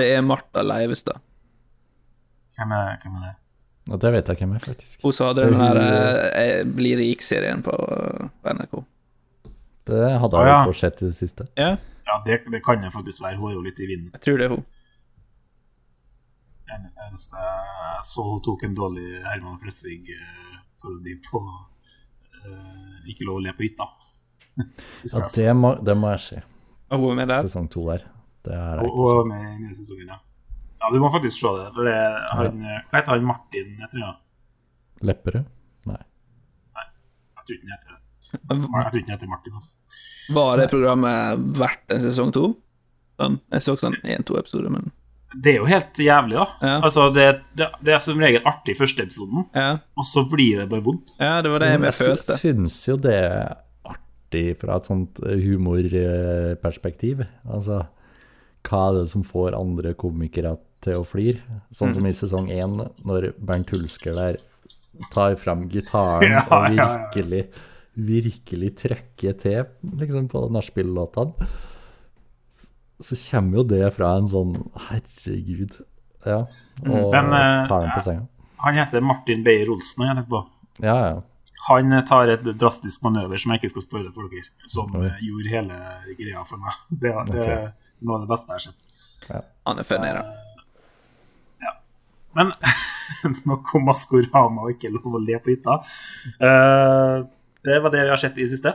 [0.00, 1.22] det er Martha Leivestad.
[2.56, 3.36] Hvem er, hvem er det?
[3.92, 4.98] Og det vet jeg hvem er, faktisk.
[5.02, 5.78] Hun som hadde den her
[6.38, 8.82] eh, Bli rik-serien på, på NRK.
[9.88, 10.60] Det hadde hun jeg ja.
[10.68, 11.48] på sett i det siste.
[11.58, 11.72] Ja,
[12.06, 13.36] Ja, det, det kan jeg faktisk være.
[13.36, 14.10] Hun er jo litt i vinden.
[14.12, 14.64] jeg tror det er hun.
[16.72, 23.52] Eneste Jeg så hun tok en dårlig Herman Flesvig-parodi på uh, Ikke lov å le
[23.56, 23.88] på hytta.
[25.12, 26.42] Ja, det må, det må jeg se.
[26.92, 27.48] Og hun er med der.
[27.48, 28.04] Sesong to der.
[28.44, 30.18] Det er Og, og med i nye sesongen, ja.
[30.82, 31.68] Ja, du må faktisk se det.
[31.76, 31.96] For det
[32.40, 33.76] han, Hva heter han Martin?
[33.78, 35.06] Jeg tror, jeg?
[35.12, 35.44] Lepperød?
[35.92, 36.02] Nei.
[36.80, 37.91] jeg tror ikke han heter.
[38.32, 39.76] Jeg tror ikke heter Martin, altså.
[40.32, 42.52] Var det programmet verdt en sesong to?
[43.20, 44.90] Sånn, jeg så sånn én-to episoder, men
[45.32, 46.46] Det er jo helt jævlig, da.
[46.60, 46.76] Ja.
[46.84, 49.78] Altså, det, det, det er som regel artig i første episoden, ja.
[49.96, 51.14] og så blir det bare vondt.
[51.18, 52.36] ja, det var det jeg jeg følte.
[52.36, 53.54] Jeg syns jo det er
[53.88, 57.24] artig fra et sånt eh, humorperspektiv.
[57.48, 57.82] Altså,
[58.68, 61.60] hva er det som får andre komikere til å flire?
[61.74, 64.40] Sånn som i sesong én, når Bernt Hulsker der
[65.12, 66.88] tar fram gitaren Ja, og ja, ja.
[66.92, 67.46] virkelig,
[67.94, 69.64] virkelig trykker til
[70.00, 71.48] liksom, på nachspiel-låtene.
[73.02, 74.54] Så kommer jo det fra en sånn
[74.88, 75.80] Herregud.
[76.24, 76.44] Ja.
[76.86, 78.26] Og Men, eh, tar den på senga.
[78.62, 80.42] Han heter Martin Beyer-Olsen, jeg tenker på.
[80.86, 81.20] Ja, ja.
[81.68, 85.06] Han tar et drastisk manøver som jeg ikke skal spørre for dere, som Oi.
[85.06, 85.80] eh, gjorde hele
[86.18, 86.78] greia for meg.
[86.90, 87.68] Det, det er
[88.02, 88.88] noe av det beste jeg har sett.
[89.66, 90.24] Han er funny, da.
[92.34, 92.52] Men
[93.50, 95.78] nok om Maskorama og ikke lov å le på hytta.
[96.40, 97.24] Eh,
[97.64, 98.72] det var det vi har sett i det siste.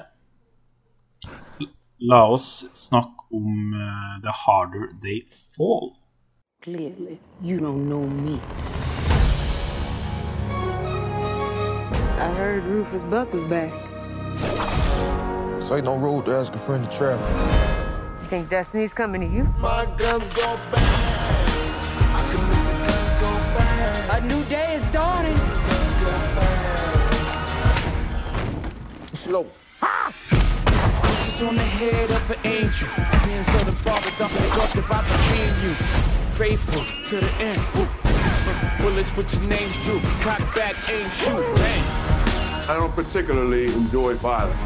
[2.00, 5.22] La oss snakke om eh, The Harder They
[5.58, 5.92] Fall.
[6.62, 8.40] Clearly, you don't know me.
[12.20, 13.72] I heard Rufus Buck was back.
[15.56, 17.28] This ain't no road to ask a friend to travel.
[18.22, 19.44] You think Destiny's coming to you?
[19.60, 20.84] My guns go bang.
[22.16, 24.24] I can make the guns go bang.
[24.24, 25.47] A new day is dawning.
[29.28, 29.46] Slow.
[31.04, 32.88] Kisses on the head of an angel.
[32.88, 35.74] Sins of the father, dumping talk about became you.
[36.40, 37.60] Faithful to the end.
[37.76, 38.82] Ooh.
[38.82, 40.00] Bullets with your names drew.
[40.22, 41.84] Cock back, aim, shoot, bang.
[42.70, 44.58] I don't particularly enjoy violence.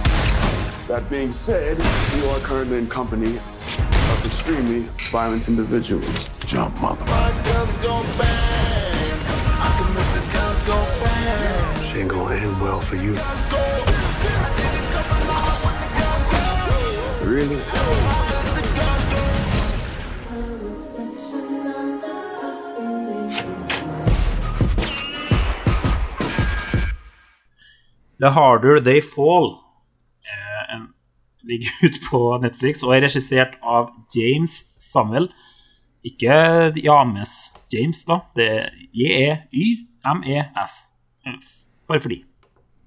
[0.87, 1.77] That being said,
[2.15, 6.29] you are currently in company of extremely violent individuals.
[6.45, 7.03] Jump, mother.
[7.05, 9.17] My guns go bang.
[9.57, 11.83] I can make the guns go bang.
[11.83, 13.17] She ain't gonna end well for you.
[17.41, 17.57] Really?
[28.19, 29.57] The Harder They Fall
[30.21, 30.93] eh, en,
[31.43, 35.31] ligger ute på Netflix og er regissert av James Samuel.
[36.05, 36.35] Ikke
[36.77, 37.33] James
[37.73, 38.19] James, da.
[38.37, 40.77] Det er J-E-Y-M-E-S.
[41.25, 41.41] Eh,
[41.89, 42.21] Bare fordi.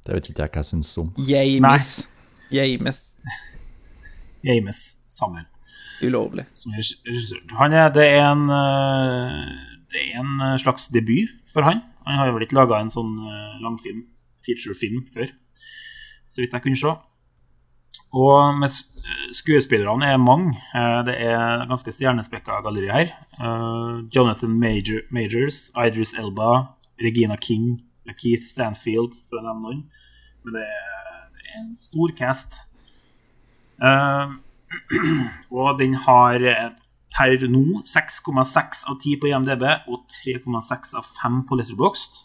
[0.06, 1.10] Det vet ikke jeg hva jeg syns om.
[1.18, 1.90] James.
[2.54, 3.02] James.
[4.44, 5.46] James Samuel.
[6.02, 6.44] Ulovlig.
[6.54, 6.72] som.
[7.58, 9.40] Han er, det, er en, eh,
[9.92, 11.80] det er en eh, slags debut for han.
[12.06, 14.04] Han har vel ikke laga en sånn eh, langfilm,
[14.44, 15.30] featurefilm, før,
[16.28, 16.94] så vidt jeg kunne se.
[18.14, 18.70] Og med
[19.34, 20.52] skuespillerne er mange.
[21.08, 23.08] Det er ganske stjernespekka galleri her.
[24.14, 27.80] Jonathan Major, Majors, Idris Elba, Regina King,
[28.14, 29.82] Keith Stanfield, for å nevne noen.
[30.46, 32.60] Men det er en stor cast.
[33.80, 34.34] Eh,
[35.58, 36.72] og den har eh,
[37.14, 42.20] per nå 6,6 av 10 på IMDb og 3,6 av 5 på Letterboxd.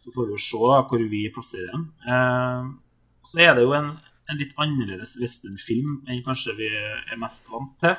[0.00, 1.86] Så får vi jo se da hvor vi plasserer den.
[2.08, 2.72] Eh,
[3.24, 3.94] så er det jo en,
[4.28, 7.96] en litt annerledes westernfilm enn kanskje vi er mest vant til.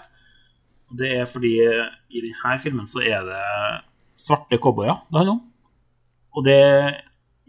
[0.91, 3.43] Og det er fordi i denne filmen så er det
[4.15, 5.41] svarte cowboyer det handler om.
[6.36, 6.62] Og det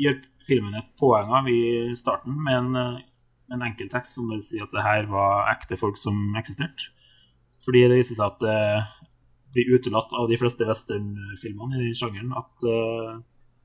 [0.01, 1.61] gjør filmen et poeng av i
[1.99, 3.05] starten med en eh,
[3.53, 6.91] en enkel tekst som vil si at det her var ekte folk som eksisterte.
[7.65, 8.59] Fordi det viser seg at det
[9.57, 13.15] blir utelatt av de fleste westernfilmene i sjangeren at eh,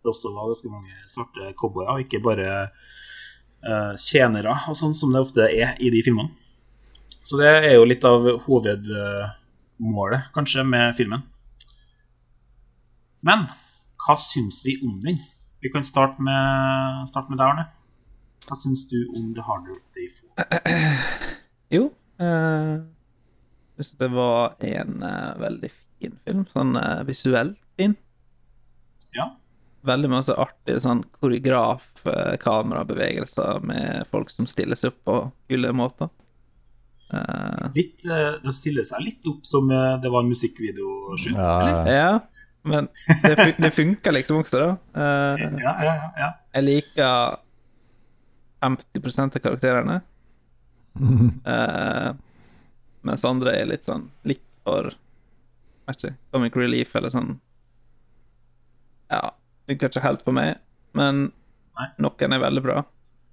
[0.01, 5.13] det også var ganske mange svarte cowboyer, og ikke bare eh, tjenere og sånn, som
[5.13, 6.31] det ofte er i de filmene.
[7.21, 11.21] Så det er jo litt av hovedmålet, kanskje, med filmen.
[13.21, 13.45] Men
[14.01, 15.19] hva syns vi om den?
[15.61, 17.67] Vi kan starte med, starte med deg, Arne.
[18.47, 20.19] Hva syns du om The Harder Day 4?
[21.71, 21.83] Jo,
[22.19, 22.75] eh,
[23.77, 26.45] jeg syns det var en eh, veldig fin film.
[26.51, 27.93] Sånn eh, visuelt fin.
[29.15, 29.25] Ja.
[29.87, 35.15] Veldig masse artige sånn koreograf-kamerabevegelser med folk som stiller seg opp på
[35.49, 36.07] kule måter.
[37.11, 41.37] Eh, Litt, eh, det stiller seg litt opp som eh, det var en musikkvideoshoot.
[41.37, 41.87] eller?
[41.87, 42.19] Ja, ja,
[42.69, 42.83] men
[43.23, 44.69] det, fun det funker liksom også, da.
[44.95, 46.29] Eh, Ja, ja, ja, ja.
[46.59, 47.13] jeg liker
[48.61, 50.01] 50% av karakterene.
[51.01, 52.11] uh,
[53.07, 54.91] mens andre er litt sånn litt for
[55.87, 57.29] vet ikke, comic relief eller sånn
[59.11, 59.31] Ja,
[59.69, 60.59] funker ikke helt på meg,
[60.97, 61.29] men
[61.79, 61.87] Nei.
[62.03, 62.77] noen er veldig bra.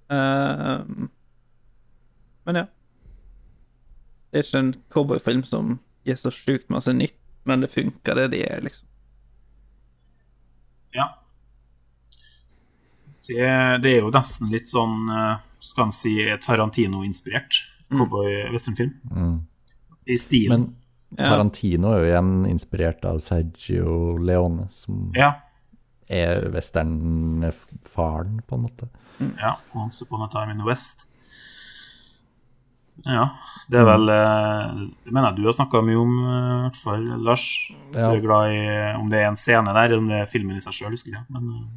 [0.09, 1.07] Uh,
[2.47, 2.65] men ja.
[4.29, 8.27] Det er ikke en cowboyfilm som gir så sjukt masse nytt, men det funker, det
[8.33, 8.87] de er, liksom.
[10.97, 11.07] ja.
[13.27, 13.43] Det,
[13.83, 18.93] det er jo nesten litt sånn eh, skal en si Tarantino-inspirert cowboy-westernfilm.
[19.11, 19.39] Mm.
[20.09, 20.69] I stilen.
[21.09, 25.33] Men Tarantino er jo igjen inspirert av Sergio Leone, som ja.
[26.07, 28.89] er westernfaren, på en måte.
[29.41, 29.57] ja.
[29.73, 31.07] Once Upon a Time in the West.
[33.05, 33.29] Ja.
[33.71, 36.79] Det er vel eh, Det mener jeg du har snakka mye om, eh, i hvert
[36.81, 37.45] fall, Lars.
[37.93, 38.09] Ja.
[38.09, 38.63] Du er glad i
[38.99, 41.15] om det er en scene der, eller om det er filmen i seg sjøl, husker
[41.15, 41.23] jeg.
[41.33, 41.67] Men eh,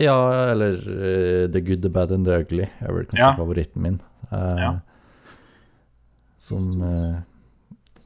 [0.00, 0.16] Ja,
[0.52, 3.34] eller uh, The Good, The Bad and The Ugly er vel kanskje Ja.
[3.36, 4.00] favoritten min.
[4.32, 4.72] Uh, Ja.
[6.42, 7.20] Som, uh,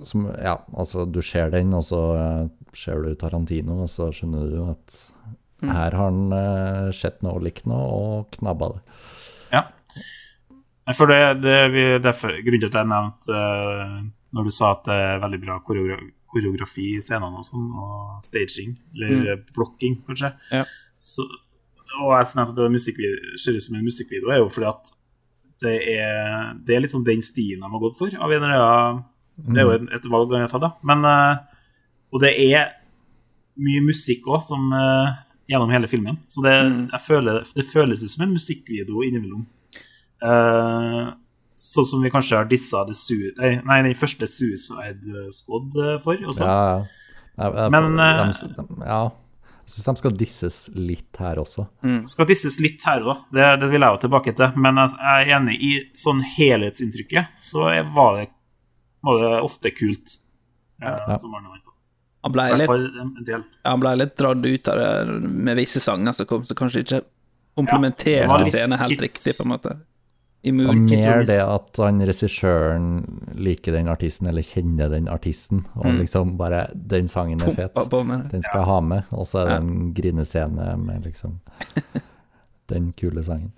[0.04, 2.00] som Ja, altså, du ser den, og så
[2.76, 4.96] ser du Tarantino, og så skjønner du at
[5.64, 8.82] her har han uh, sett noe likt noe og knabba det.
[9.54, 9.62] Ja.
[10.94, 13.38] For det, det vi, derfor, Grunnen til at jeg nevnte
[14.36, 18.20] Når du sa at det er veldig bra koreografi, koreografi i scenene og sånn, og
[18.26, 20.64] staging, eller blokking, kanskje Ja.
[20.98, 21.24] så,
[22.02, 22.72] Og jeg synes at det er
[23.40, 24.94] ser ut som en musikkvideo, er jo fordi at
[25.64, 28.12] det er, det er sånn den stien de har gått for.
[28.12, 29.04] Av en eller
[29.36, 30.72] det er jo et, et valg de har tatt, da.
[30.86, 31.68] Men, eh,
[32.12, 32.72] og det er
[33.60, 35.12] mye musikk òg, som eh,
[35.52, 36.18] gjennom hele filmen.
[36.32, 36.54] Så det,
[36.92, 39.44] jeg føler, det føles ut som en musikkvideo innimellom.
[40.16, 41.12] Uh,
[41.52, 46.16] sånn som vi kanskje har dissa nei, den første Suicide Squad for.
[46.16, 46.42] Også.
[46.42, 47.12] Ja, ja.
[47.36, 49.02] Jeg, jeg, Men, de, de, de, ja.
[49.66, 51.64] Jeg syns de skal disses litt her også.
[52.06, 54.52] Skal disses litt her òg, det, det vil jeg jo tilbake til.
[54.62, 58.28] Men jeg er enig i sånn helhetsinntrykket, så var det,
[59.02, 60.20] var det ofte kult.
[60.82, 61.48] eh, som var.
[62.26, 62.70] Han ble litt
[63.66, 67.02] han ble litt dratt ut av det med visse sanger som kom, så kanskje ikke
[67.02, 67.04] Ja,
[67.56, 69.76] komplementerte ja, scenen helt riktig, på en måte.
[70.42, 72.88] I ja, mer det at han regissøren
[73.34, 77.74] liker den artisten, eller kjenner den artisten, og liksom bare Den sangen er fet.
[77.74, 79.08] Den skal jeg ha med.
[79.10, 81.40] Og så er det en grinescene med liksom
[82.72, 83.52] den kule sangen.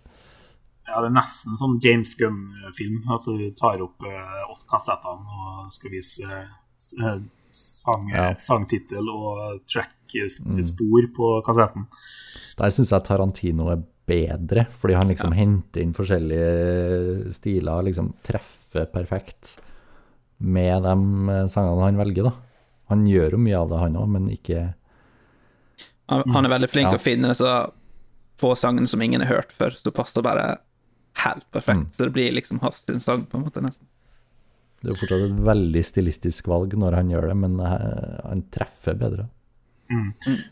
[0.88, 3.02] Ja, det er nesten sånn James Gunn-film.
[3.12, 6.48] At du tar opp eh, kassettene og skal vise eh,
[7.04, 7.20] eh,
[7.52, 8.30] sang, Ja.
[8.40, 11.84] sangtittel og track-spor på kassetten.
[12.58, 18.88] Der syns jeg Tarantino er bedre, fordi han liksom henter inn forskjellige stiler liksom treffer
[18.92, 19.56] perfekt
[20.38, 20.94] med de
[21.34, 22.32] eh, sangene han velger, da.
[22.92, 24.62] Han gjør jo mye av det, han òg, men ikke
[26.08, 26.96] Han, han er veldig flink Ja.
[26.96, 27.52] å finne disse
[28.40, 30.44] få sangene som ingen har hørt før, så passer bare
[31.24, 31.96] helt perfekt.
[31.98, 33.84] Så det blir liksom hans sang, på en måte, nesten.
[34.78, 38.44] Det er jo fortsatt et veldig stilistisk valg når han gjør det, men eh, han
[38.54, 39.26] treffer bedre.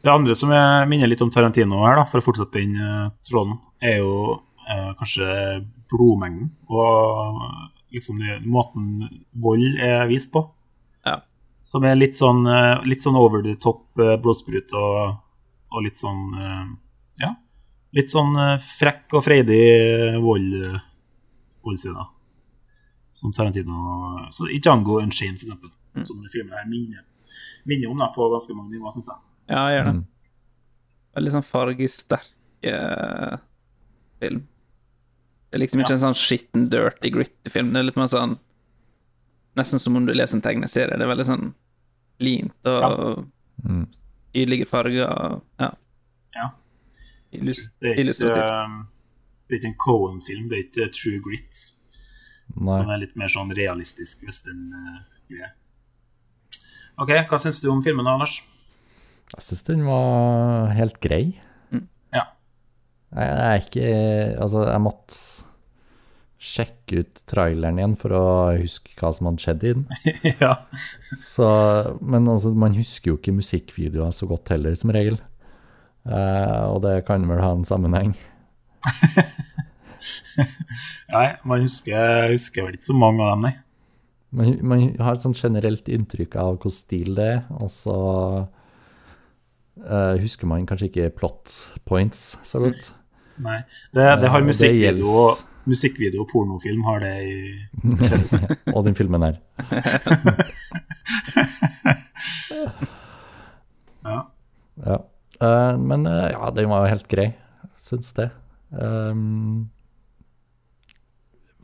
[0.03, 3.09] Det andre som jeg minner litt om Tarantino her, da, for å fortsette den eh,
[3.29, 5.29] tråden, er jo eh, kanskje
[5.92, 7.42] blodmengden og
[7.94, 9.07] liksom det, måten
[9.42, 10.42] vold er vist på.
[11.07, 11.20] Ja.
[11.66, 15.16] Som er litt sånn, eh, litt sånn over the top blodsprut og,
[15.72, 16.29] og litt sånn
[17.20, 17.35] Ja.
[17.96, 19.62] Litt sånn frekk og freidig
[20.20, 22.03] vold, eh.
[23.16, 25.70] Som Tarantino så I Django Unchained, for eksempel.
[26.05, 27.05] Som den filmen her minner,
[27.64, 29.18] minner om da, på ganske mange nivåer, syns jeg.
[29.51, 29.94] Ja, jeg gjør det.
[29.94, 30.07] Mm.
[31.16, 33.37] Veldig sånn fargesterk eh,
[34.20, 34.42] film.
[35.51, 37.72] Det er liksom ikke en sånn skitten, dirty, gritty film.
[37.72, 38.38] Det er litt mer sånn
[39.57, 40.99] Nesten som om du leser en tegneserie.
[40.99, 41.46] Det er veldig sånn
[42.20, 43.22] lint og
[43.64, 43.87] Mm.
[44.35, 45.07] tydelige farger.
[45.09, 45.70] og- Ja.
[46.35, 46.51] Ja.
[47.33, 48.88] Illus Det er ikke, um,
[49.49, 51.72] det er ikke en Cohen-film, det er ikke True Grit,
[52.55, 55.51] som er litt mer sånn realistisk western-greie.
[56.96, 58.38] OK, hva syns du om filmen, Anders?
[59.35, 61.35] Jeg syns den var helt grei.
[62.14, 62.22] Ja.
[63.12, 63.88] Jeg, jeg er ikke
[64.42, 65.18] Altså, jeg måtte
[66.46, 68.24] sjekke ut traileren igjen for å
[68.61, 69.85] huske hva som hadde skjedd i den.
[70.44, 70.52] ja.
[71.20, 71.46] Så,
[72.00, 75.18] men altså, man husker jo ikke musikkvideoer så godt heller, som regel.
[76.06, 78.14] Uh, og det kan vel ha en sammenheng.
[81.16, 83.54] Nei, man husker, husker vel ikke så mange av dem, nei.
[84.37, 87.96] Man, man har et sånn generelt inntrykk av hvor stil det er, og så
[89.81, 91.55] uh, husker man kanskje ikke plot
[91.88, 92.90] points så godt.
[93.40, 93.62] nei.
[93.96, 97.38] Det, det har Eh, musikkvideo, det musikkvideo og pornofilm har det i
[98.05, 98.44] felles.
[98.77, 99.40] og den filmen her.
[104.07, 104.20] Ja.
[104.87, 104.96] Ja.
[105.42, 107.27] Uh, men uh, ja, den var jo helt grei,
[107.75, 108.29] syns det.
[108.70, 109.66] Um,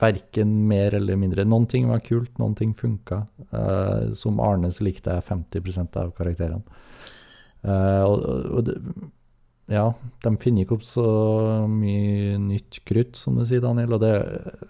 [0.03, 1.47] verken mer eller mindre.
[1.49, 3.23] Noen ting var kult, noen ting funka.
[3.55, 6.81] Uh, som Arne så likte jeg 50% av karakterene.
[7.63, 8.25] Uh, og,
[8.59, 8.79] og det,
[9.71, 9.87] ja,
[10.25, 11.07] de finner ikke opp så
[11.71, 13.95] mye nytt krutt, som du sier, Daniel.
[13.97, 14.13] Og det,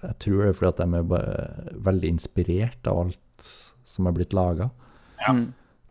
[0.03, 3.51] jeg tror det er fordi at de er bare veldig inspirert av alt
[3.88, 4.71] som er blitt laga.
[5.25, 5.35] Ja.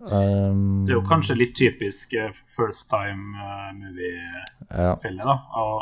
[0.01, 5.36] Um, Det er jo kanskje litt typisk eh, first time eh, movie-felle, ja, da.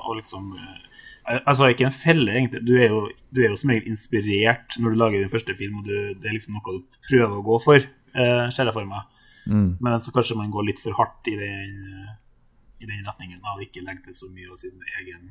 [0.10, 0.89] Og liksom eh,
[1.30, 2.64] Altså, ikke en felle, egentlig.
[2.66, 3.04] Du er, jo,
[3.36, 6.30] du er jo som regel inspirert når du lager din første film, og du, det
[6.30, 9.04] er liksom noe du prøver å gå for, uh, ser jeg for meg.
[9.46, 12.16] mm, Men så kanskje man går litt for hardt i den, eh,
[12.82, 15.30] i den retningen, og ikke til så mye av sin egen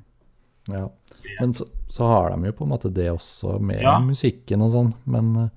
[0.68, 0.84] ja.
[1.40, 3.98] Men så, så har de jo på en måte det også med Ja.
[4.04, 5.48] musikken og sånn, men eh,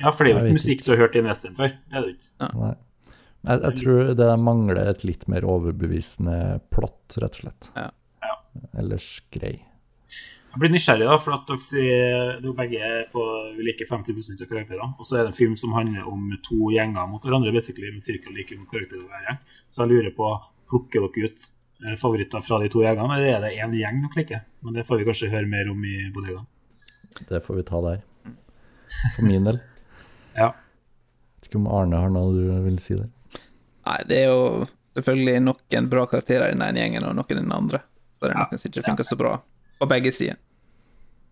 [0.00, 1.70] Ja, for det er jo ikke musikk du har hørt i en western før.
[1.86, 2.50] Det er det ikke.
[2.58, 2.72] nei.
[3.46, 7.68] Jeg, jeg tror det mangler et litt mer overbevisende plott, rett og slett.
[7.78, 7.86] Ja.
[8.26, 8.34] Ja.
[8.82, 9.54] Ellers grei.
[10.56, 13.22] Jeg blir nysgjerrig, da, for at dere sier dere begge er på
[13.60, 14.86] like 50 av karakterene.
[14.96, 18.00] Og så er det en film som handler om to gjenger mot hverandre, basically, med
[18.00, 18.30] ca.
[18.32, 19.42] like karakterer hver gjeng.
[19.68, 20.30] Så jeg lurer på,
[20.72, 21.44] plukker dere ut
[21.84, 24.46] eh, favoritter fra de to gjengene, eller er det én gjeng dere liker?
[24.64, 26.48] Men det får vi kanskje høre mer om i bodegaen.
[27.28, 28.00] Det får vi ta der.
[29.18, 29.60] For min del.
[30.36, 30.50] Ja.
[31.36, 33.06] Vet ikke om Arne har noe du vil si der?
[33.88, 34.66] Nei, det er jo
[34.96, 37.80] selvfølgelig noen bra karakterer i den ene gjengen og noen i den andre.
[38.16, 39.36] Så det er noen som ikke funker så bra
[39.80, 40.40] på begge sider.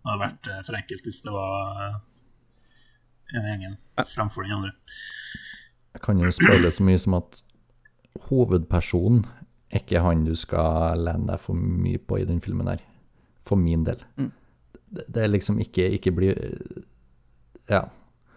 [0.05, 1.85] Det hadde vært eh, for enkelt hvis det var
[3.35, 4.73] en gjengen fremfor den andre.
[5.95, 7.41] Jeg kan jo spørre så mye som at
[8.29, 9.25] hovedpersonen
[9.71, 12.83] er ikke han du skal lene deg for mye på i den filmen her.
[13.47, 14.03] For min del.
[14.17, 16.35] Det, det er liksom ikke, ikke bli
[17.71, 17.87] Ja.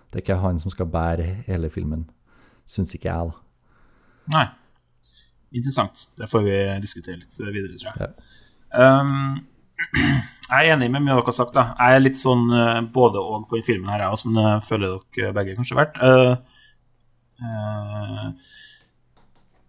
[0.07, 2.05] Det er ikke han som skal bære hele filmen,
[2.65, 3.43] syns ikke jeg, da.
[4.31, 4.45] Nei.
[5.51, 6.05] Interessant.
[6.17, 8.13] Det får vi diskutere litt videre, tror jeg.
[8.71, 9.01] Ja.
[9.01, 9.43] Um,
[10.47, 11.55] jeg er enig med mye av dere har sagt.
[11.55, 14.43] da Jeg er litt sånn eh, både og på den filmen her, jeg også, men
[14.43, 15.97] jeg føler dere begge kanskje har vært.
[16.01, 16.33] Uh,
[17.43, 18.29] uh,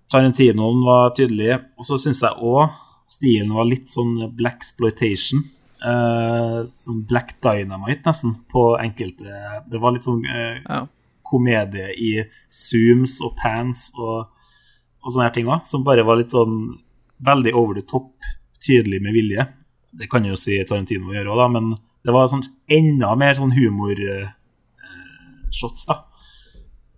[0.08, 2.76] Tarantinoen var tydelig, og så syns jeg òg
[3.08, 5.44] stilen var litt sånn black exploitation.
[5.78, 9.30] Uh, sånn Black Dynamite, nesten, på enkelte
[9.70, 10.80] Det var litt sånn eh, Ja.
[11.22, 12.08] komedie i
[12.50, 14.26] zooms og pants og,
[15.04, 16.80] og sånne her ting òg, som bare var litt sånn
[17.22, 18.10] veldig over the top,
[18.58, 19.46] tydelig med vilje.
[19.98, 21.64] Det kan jo si Tarantino gjøre òg, men
[22.06, 24.32] det var sånn enda mer sånn humorshots,
[25.90, 25.96] da.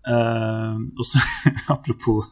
[0.00, 1.18] Uh, og så,
[1.74, 2.24] apropos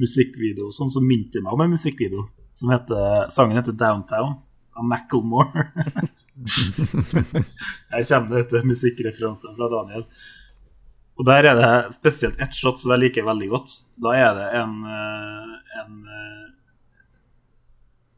[0.00, 2.22] musikkvideo, sånn som minte meg om en musikkvideo
[2.56, 4.36] som heter Sangen heter 'Downtown'
[4.76, 5.68] av Macclemore.
[7.90, 10.04] Her kommer det musikkreferansen fra Daniel.
[11.16, 13.72] Og der er det spesielt ett shot som jeg liker veldig godt.
[13.96, 16.42] Da er det en, eh, en eh,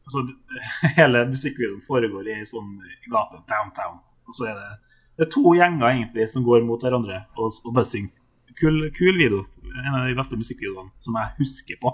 [0.09, 0.25] Altså,
[0.99, 2.77] hele musikkvideoen foregår i sånn
[3.11, 3.99] gate, downtown.
[4.25, 4.69] Og så er det,
[5.19, 8.15] det er to gjenger egentlig som går mot hverandre og, og bare synger.
[8.59, 9.43] Kul, kul video.
[9.69, 11.93] En av de beste musikkvideoene som jeg husker på.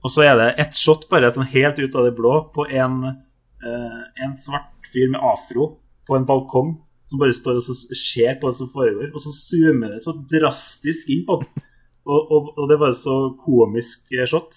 [0.00, 3.02] Og så er det ett shot bare sånn helt ut av det blå på en,
[3.10, 5.74] eh, en svart fyr med afro
[6.08, 7.66] på en balkong som bare står og
[7.98, 11.64] ser på det som foregår, og så zoomer det så drastisk inn på den.
[12.06, 14.56] Og, og, og det var så komisk eh, shot.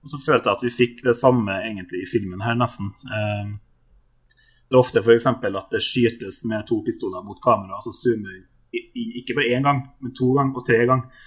[0.00, 2.88] Og så følte jeg at vi fikk det samme egentlig i filmen her, nesten.
[2.88, 3.50] Eh,
[4.70, 5.26] det er ofte f.eks.
[5.28, 9.66] at det skytes med to pistoler mot kamera, og så zoomer vi ikke bare én
[9.66, 11.26] gang, men to ganger og tre ganger.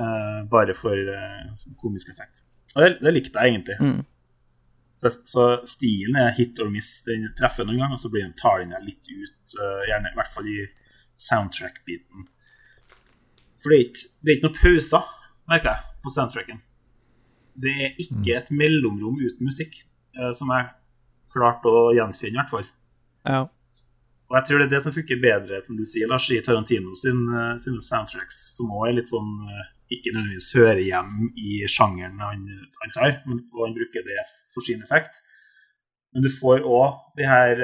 [0.00, 2.42] Eh, bare for eh, sånn komisk effekt.
[2.74, 3.76] Og det, det likte jeg egentlig.
[3.82, 4.00] Mm.
[5.00, 6.98] Så, så stilen er hit or miss.
[7.06, 9.54] Den treffer noen gang, og så blir den tar den litt ut.
[9.88, 10.58] gjerne i hvert fall i
[11.20, 12.26] soundtrack-biten.
[13.60, 15.14] For det er, ikke, det er ikke noen pauser,
[15.50, 16.60] merker jeg, på soundtracken.
[17.60, 19.80] Det er ikke et mellomrom uten musikk,
[20.16, 20.68] eh, som jeg
[21.34, 22.68] klarte å gjenkjenne, i hvert fall.
[23.28, 23.40] Ja.
[24.30, 26.94] Og jeg tror det er det som funker bedre, som du sier, Lars, i Tarantino
[26.94, 31.56] sin, eh, sine soundtracks, som òg er litt sånn eh, ikke nødvendigvis hører hjem i
[31.66, 32.44] sjangeren han,
[32.80, 34.22] han tar, og han bruker det
[34.54, 35.18] for sin effekt.
[36.14, 37.58] Men du får òg de her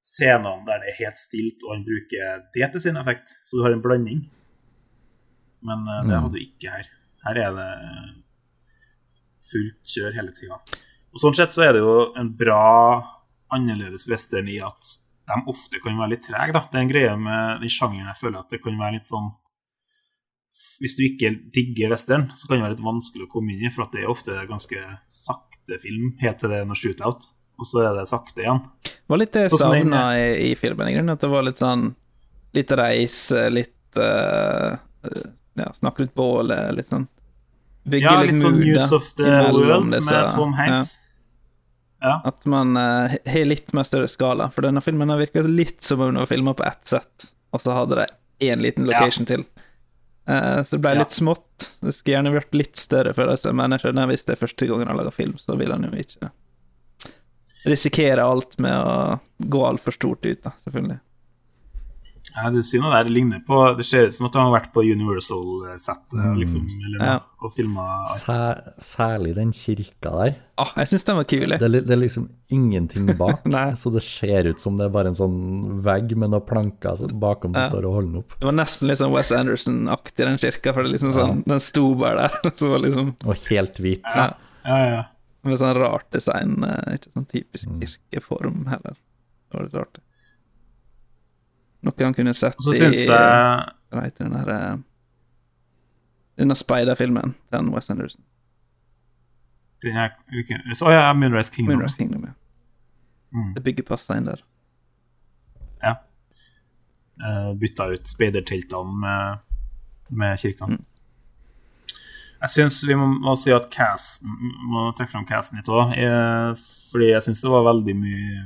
[0.00, 3.34] scenene der det er helt stilt, og han bruker det til sin effekt.
[3.44, 4.22] Så du har en blanding.
[5.60, 6.22] Men det Mm.
[6.22, 6.88] hadde du ikke her.
[7.26, 8.14] Her er det
[9.48, 10.60] fullt kjør hele tida.
[11.18, 13.00] Sånn sett så er det jo en bra
[13.54, 14.94] annerledes western i at
[15.28, 16.64] de ofte kan være litt trege, da.
[16.70, 19.28] Det er en greie med den sjangeren jeg føler at det kan være litt sånn
[20.82, 23.72] Hvis du ikke digger western, så kan det være litt vanskelig å komme inn i,
[23.72, 27.28] for det er ofte ganske sakte film helt til det er noe shootout,
[27.58, 28.64] og så er det sakte igjen.
[28.88, 30.88] Det var litt det jeg savna i, i filmen.
[30.88, 31.90] I grunnen at det var litt sånn
[32.56, 33.18] Litt reis,
[33.52, 34.72] litt uh,
[35.60, 37.04] Ja, snakke litt bål, litt sånn
[37.88, 40.90] Bygge Ja, litt sånn News of the World disse- med Tom Hanks.
[42.00, 42.20] Ja.
[42.24, 44.50] At man har har litt mer større skala.
[44.54, 47.60] For denne filmen har virka litt som om den var filma på ett sett, og
[47.60, 48.06] så hadde det
[48.40, 49.44] én liten location til.
[50.28, 50.98] Uh, så det ble Ja.
[51.00, 51.72] litt smått.
[51.80, 54.86] Det skulle gjerne vært litt større, for men jeg skjønner hvis det er første gangen
[54.86, 56.30] han lager film, så vil han jo ikke
[57.66, 61.00] risikere alt med å gå altfor stort ut, da, selvfølgelig.
[62.36, 64.50] Ja, du sier noe der det ligner på Det ser ut som at de har
[64.52, 67.14] vært på Universal-settet liksom, eller Ja.
[67.40, 68.18] og filma alt.
[68.20, 68.38] Sæ,
[68.82, 70.34] særlig den kirka der.
[70.58, 71.54] Ah, jeg syns den var kul.
[71.58, 73.72] Det det er liksom ingenting bak, Nei.
[73.78, 77.08] så det ser ut som det er bare en sånn vegg med noen planker så
[77.08, 77.62] bakom ja.
[77.66, 78.34] det står og holder den opp.
[78.40, 81.94] Det var nesten litt sånn Wes Anderson-aktig, den kirka, for det liksom sånn, den sto
[81.98, 82.50] bare der.
[82.58, 84.02] Så var liksom Og helt hvit.
[84.16, 84.32] ja,
[84.66, 85.04] Ja, ja.
[85.46, 88.96] Med sånn rart design, eh, ikke sånn typisk kirkeform heller.
[89.48, 90.00] Det var litt rart.
[91.86, 94.78] Noe han kunne sett i jeg Hva heter den eh,
[96.38, 98.22] Denne Spider-filmen, den West Anderson.
[99.82, 101.78] Denne uken Å oh, ja, Moonrise Kingdom.
[101.78, 102.34] Moonrise Kingdom, ja.
[103.34, 103.50] Mm.
[103.56, 104.40] Det bygger passa inn der.
[105.82, 105.96] Ja.
[107.18, 109.42] Uh, bytta ut speiderteltene med,
[110.08, 110.70] med kirka.
[110.70, 110.78] Mm.
[112.38, 114.30] Jeg syns vi må, må si at casten
[114.70, 115.90] må trekke fram casten litt òg,
[116.92, 118.44] fordi jeg syns det var veldig mye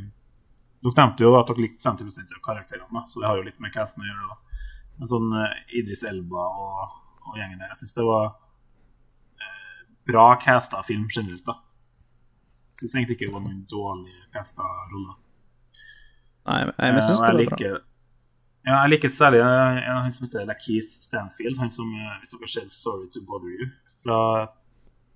[0.82, 3.74] Dere nevnte jo at dere likte 50% av karakterene, så det har jo litt med
[3.74, 4.32] casten å gjøre.
[4.32, 4.58] da.
[4.98, 6.96] Men sånn eh, Idris Elba og,
[7.28, 8.26] og gjengen der Jeg syns det var
[9.38, 11.60] eh, bra casta film generelt, da.
[12.72, 15.16] Jeg syns egentlig ikke det var noen dårlig casta roller.
[16.50, 17.88] Nei, men jeg, men jeg syns Eh, det var bra.
[18.62, 21.58] Ja, jeg liker særlig en av han som heter Lakeith Stanfield.
[21.58, 23.70] Han som, eh, hvis dere sett 'Sorry to Bother You'
[24.02, 24.50] fra et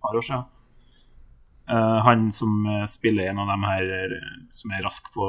[0.03, 0.45] par år siden.
[1.69, 4.19] Eh, han som eh, spiller en av dem her eh,
[4.55, 5.27] som er rask på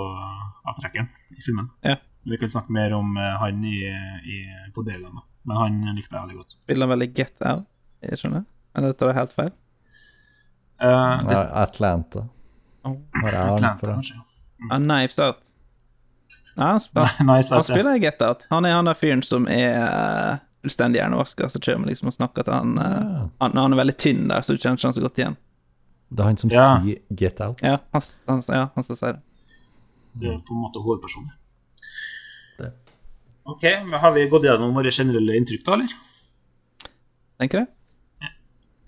[0.69, 1.71] avtrekkeren i filmen.
[1.81, 1.95] Ja.
[2.27, 3.77] Vi kan snakke mer om han i,
[4.27, 4.38] i,
[4.75, 6.57] på delene, men han likte jeg veldig godt.
[6.57, 7.69] Spiller han veldig Get Out,
[8.03, 8.43] jeg skjønner?
[8.75, 9.53] Eller tar jeg helt feil?
[10.83, 12.25] Uh, det, Atlanta.
[12.83, 12.97] Oh.
[13.23, 14.19] Atlanta, kanskje.
[14.67, 15.47] Ah, Knives Out.
[16.57, 18.43] Nei, han, spiller, han, han spiller i Get Out.
[18.51, 22.59] Han er han der fyren som er fullstendig hjernevaska, så kommer liksom og snakker til
[22.59, 23.25] han, Ja.
[23.39, 25.39] han Han er veldig tynn der, så du kjenner ikke han så godt igjen.
[26.09, 26.81] Det er han som Ja.
[26.81, 27.61] sier 'get out'.
[27.63, 29.21] Ja, han, han, ja, han som sier det.
[30.19, 31.31] Det er på en måte hovedpersonen.
[32.57, 32.71] Det.
[33.45, 35.87] Ok, men Har vi gått gjennom våre generelle inntrykk, da, eller?
[37.39, 37.67] Tenker jeg.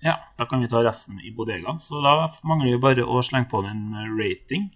[0.02, 1.76] Ja, da kan vi ta resten i bodegaen.
[1.78, 4.70] Så da mangler vi bare å slenge på en rating.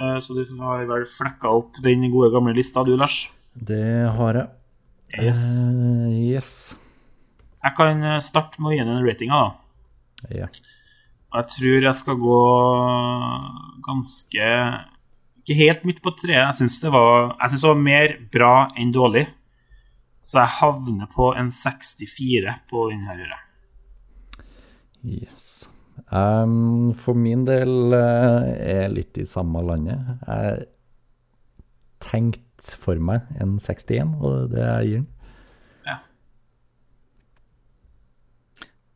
[0.00, 3.28] Eh, Så du har vel flekka opp den gode gamle lista, du, Lars?
[3.54, 4.48] Det har jeg.
[5.22, 5.72] Yes.
[5.74, 6.76] Uh, yes.
[7.62, 9.54] Jeg kan eh, starte med å gi den en rating, da.
[10.30, 10.46] Ja.
[11.30, 12.38] Og jeg tror jeg skal gå
[13.86, 14.46] ganske
[15.40, 16.36] Ikke helt midt på treet.
[16.42, 19.26] Jeg syns det, var- jeg synes det var mer bra enn dårlig.
[20.22, 23.38] Så jeg havner på en 64 på denne.
[25.02, 25.68] Yes.
[26.12, 30.18] Um, for min del uh, er jeg litt i samme landet.
[30.26, 30.66] Jeg
[32.04, 35.08] tenkte for meg en 61, og det er jeg gir den.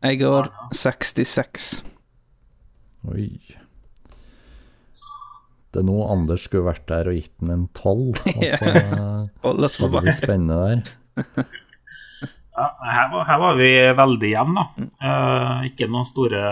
[0.05, 1.83] Jeg går 66.
[3.13, 3.29] Oi.
[5.75, 9.27] Det er nå Anders skulle vært der og gitt den en 12, og så var
[9.35, 11.47] hadde det blitt spennende der.
[12.55, 14.85] Ja, her, var, her var vi veldig jevne, da.
[15.03, 16.43] Eh, ikke noen store,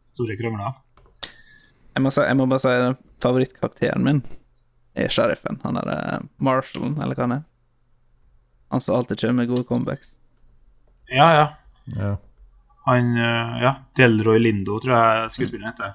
[0.00, 0.78] store krangler.
[1.92, 4.22] Jeg må, si, jeg må bare si favorittkarakteren min
[4.96, 5.60] er sheriffen.
[5.66, 7.42] Han er eh, Marshallen, eller hva han er.
[8.72, 10.14] Han som alltid kommer med gode comebacks.
[11.12, 11.44] Ja, ja.
[11.98, 12.14] Ja.
[12.88, 15.94] Han eh, Ja, Delroy Lindo, tror jeg skuespilleren heter.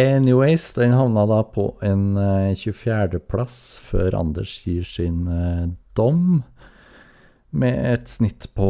[0.00, 5.66] Anyways, den havna da på en eh, 24.-plass før Anders gir sin eh,
[5.98, 6.42] dom,
[7.56, 8.68] med et snitt på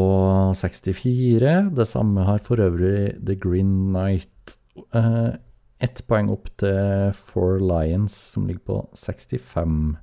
[0.54, 1.54] 64.
[1.74, 4.56] Det samme har for øvrig The Green Knight.
[4.94, 5.36] Eh,
[5.76, 9.98] Ett poeng opp til Four Lions, som ligger på 65.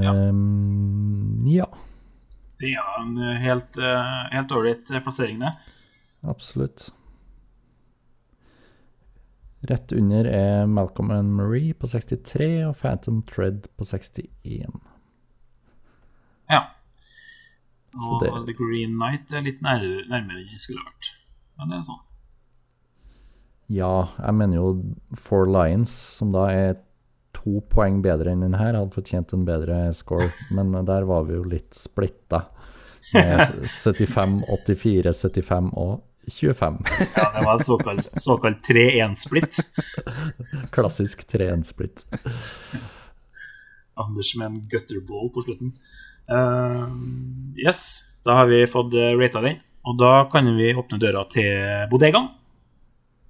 [0.00, 1.66] Ehm, ja,
[2.64, 5.50] Det er en eh, helt eh, helt ålreit plassering, det.
[6.24, 6.88] absolutt.
[9.68, 14.74] Rett under er Malcolm and Marie på 63 og Phantom Thread på 61.
[16.52, 16.66] Ja.
[17.96, 21.12] Og det- The Green Knight er litt nærmere, nærmere enn det skulle vært.
[21.58, 22.02] Men det er sånn.
[23.72, 26.74] Ja, jeg mener jo Four Lions, som da er
[27.32, 31.34] to poeng bedre enn den her, hadde fortjent en bedre score, men der var vi
[31.38, 32.44] jo litt splitta.
[33.14, 36.78] Med 75, 84, 75 og 25.
[37.16, 39.60] Ja, det var en såkalt, såkalt 3-1-splitt.
[40.70, 42.04] Klassisk 3-1-splitt.
[43.94, 45.74] Anders med en gutterball på slutten.
[46.32, 46.88] Uh,
[47.60, 47.82] yes,
[48.24, 49.60] da har vi fått uh, rata den.
[49.84, 52.32] Og da kan vi åpne døra til bodegaen.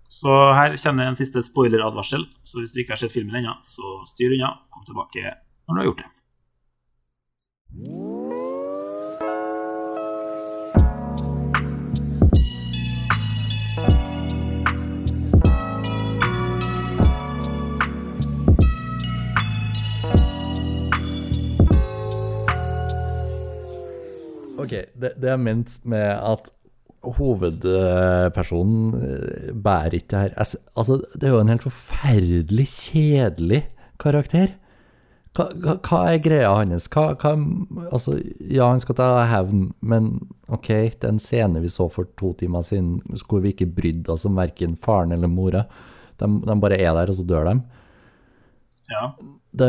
[0.09, 2.28] Så her kommer en siste spoileradvarsel.
[2.47, 4.55] Så hvis du ikke har sett filmen ennå, så styr unna.
[4.70, 5.35] Kom tilbake
[5.66, 6.11] når du har gjort det.
[24.64, 26.50] Ok, det, det er ment med at
[27.04, 30.36] hovedpersonen eh, bærer ikke det her.
[30.40, 33.62] Altså, det er jo en helt forferdelig kjedelig
[34.00, 34.54] karakter.
[35.34, 36.86] Hva, hva, hva er greia hans?
[36.94, 37.08] Hva,
[37.90, 40.12] altså, ja, han skal ta hevn, men
[40.46, 40.70] ok,
[41.02, 44.78] den scene vi så for to timer siden, hvor vi ikke brydde oss om verken
[44.80, 45.64] faren eller mora,
[46.22, 47.56] de, de bare er der, og så dør de.
[48.92, 49.08] Ja.
[49.55, 49.68] Det,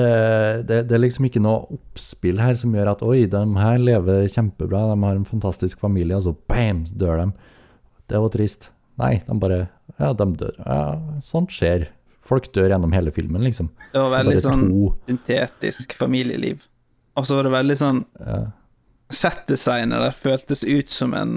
[0.65, 4.23] det, det er liksom ikke noe oppspill her som gjør at oi, de her lever
[4.33, 7.27] kjempebra, de har en fantastisk familie, og så bam, dør de.
[8.09, 8.71] Det var trist.
[9.01, 9.59] Nei, de bare
[9.99, 10.55] Ja, de dør.
[10.65, 10.79] Ja,
[11.21, 11.85] sånt skjer.
[12.25, 13.69] Folk dør gjennom hele filmen, liksom.
[13.93, 14.87] Det var veldig det sånn to.
[15.05, 16.63] syntetisk familieliv.
[17.15, 18.39] Og så var det veldig sånn Ja.
[19.13, 21.35] Set-designet der føltes ut som en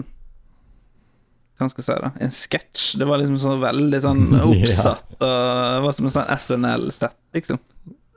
[1.59, 2.11] Hva skal jeg si, da?
[2.25, 2.85] En sketsj.
[3.01, 4.45] Det var liksom sånn veldig sånn Ja.
[4.49, 7.59] oppsatt, og det var som en sånn SNL-sett, liksom.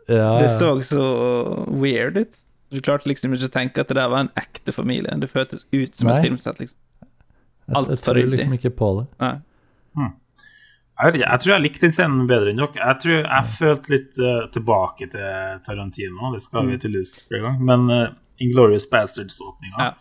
[0.09, 1.03] Ja, Det så så
[1.69, 2.37] weird ut.
[2.71, 5.11] Du klarte liksom ikke å tenke at det der var en ekte familie.
[5.19, 6.17] Det føltes ut som Nei.
[6.17, 6.77] et filmsett, liksom.
[7.75, 8.31] Alt jeg jeg tror ryddig.
[8.31, 9.07] liksom ikke på det.
[9.19, 9.35] Nei.
[11.01, 12.77] Jeg, jeg tror jeg likte den scenen bedre enn dere.
[12.77, 16.29] Jeg tror jeg følte litt uh, tilbake til Tarantino.
[16.35, 17.63] Det skal vi tydeligvis flere ganger.
[17.71, 19.93] Men uh, Inglorious Bastards-åpninga Ja.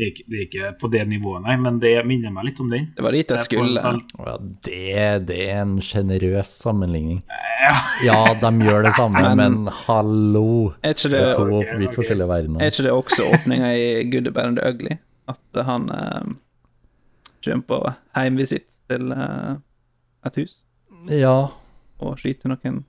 [0.00, 2.60] Det, er ikke- det er ikke på det nivået, nei, men det minner meg litt
[2.64, 2.86] om den.
[2.96, 4.26] Det var dit jeg Det på en skulle.
[4.26, 7.20] Ja, det, det er en sjenerøs sammenligning.
[8.06, 10.72] Ja, de gjør det samme, Men- men hallo!
[10.82, 11.98] Er ikke Det det, er to okay, vidt ok.
[12.00, 12.66] forskjellige er verdener.
[12.72, 14.96] ikke det også åpninga i Good, Bad and Ugly?
[15.28, 16.22] At han eh,
[17.44, 19.56] kommer på heimvisitt til eh,
[20.26, 20.62] et hus
[21.08, 21.36] Ja,
[22.00, 22.84] og skyter noen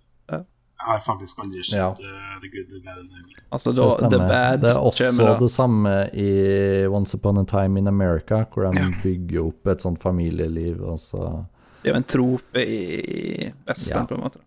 [0.82, 1.90] Jeg har faktisk aldri sett Ja.
[1.92, 3.36] eh, The Good, The Bad and Ugly.
[3.52, 4.20] Altså det.
[4.20, 6.30] Bad Det er også kommer det samme i
[6.90, 11.46] Once Upon a Time in America, hvor de bygger opp et sånt familieliv, Altså.
[11.84, 14.06] Det er jo en trope i western, Ja.
[14.06, 14.40] på en måte.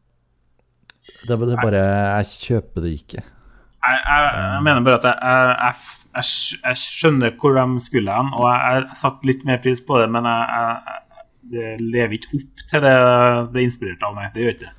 [1.29, 1.85] det, det er bare
[2.19, 3.23] Jeg kjøper det ikke.
[3.85, 5.17] Jeg, jeg, jeg mener bare at jeg,
[5.61, 5.75] jeg,
[6.15, 6.25] jeg,
[6.65, 10.07] jeg, skjønner hvor de skulle hen, og jeg, jeg satte litt mer pris på det,
[10.11, 11.01] men jeg, jeg, jeg,
[11.53, 12.95] det lever ikke opp til det
[13.53, 14.31] det er inspirert av meg.
[14.35, 14.73] Det gjør ikke det.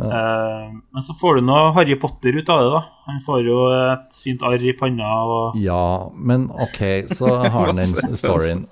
[0.00, 2.82] Eh, men så får du noe Harry Potter ut av det, da.
[3.08, 6.80] Han får jo et fint arr i panna og Ja, men ok,
[7.12, 7.92] så har han den
[8.22, 8.64] storyen.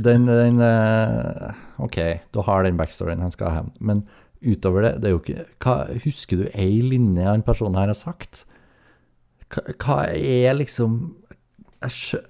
[0.00, 1.98] Den, den eh, Ok,
[2.32, 4.04] du har den backstoryen han skal ha hevn, men
[4.44, 7.98] utover det, det er jo ikke hva, Husker du ei linje en person her har
[7.98, 8.44] sagt?
[9.52, 10.98] Hva, hva er liksom
[11.84, 12.22] jeg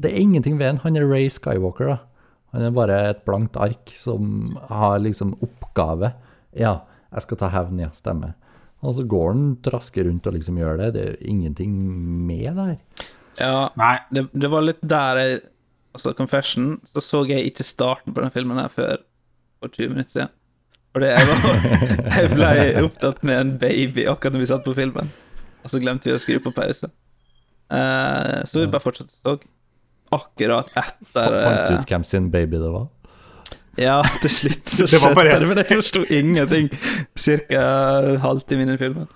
[0.00, 0.80] Det er ingenting ved han.
[0.86, 1.98] Han er Ray Skywalker, da.
[2.52, 6.12] Han er bare et blankt ark som har liksom oppgave.
[6.56, 6.78] Ja,
[7.12, 8.34] jeg skal ta hevn, ja, stemmer.
[8.82, 10.90] Og så går han trasker rundt og liksom gjør det.
[10.96, 11.74] Det er jo ingenting
[12.26, 13.08] med det her.
[13.38, 13.94] Ja, Nei.
[14.12, 15.40] det, det var litt der jeg
[15.92, 19.02] Altså, Confession, så så jeg ikke starten på den filmen her før
[19.60, 20.30] for 20 minutter siden.
[20.92, 21.66] Fordi jeg, var,
[22.16, 25.10] jeg ble opptatt med en baby akkurat når vi satt på filmen.
[25.60, 26.88] Og så glemte vi å skru på pause.
[27.72, 29.50] Uh, så vi bare fortsatte å så.
[30.12, 32.88] Akkurat etter Fant du eh, ut hvem sin baby det var?
[33.80, 36.70] Ja, til slutt så Det var skjønte jeg det, men jeg forsto ingenting
[37.16, 37.62] cirka
[38.12, 39.06] en halvtime inn i filmen.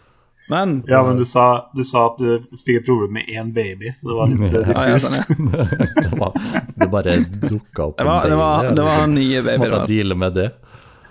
[0.48, 3.90] Men Ja, men du sa, du sa at du fikk et problem med én baby,
[3.98, 5.18] så det var litt uh, ja, ja, diffust.
[5.18, 5.66] sånn, ja.
[6.06, 6.38] Det, var,
[6.78, 7.16] det bare
[7.48, 9.58] dukka opp Det var, det var, det var nye babyer.
[9.64, 9.88] Måtte da.
[9.90, 10.46] deale med det.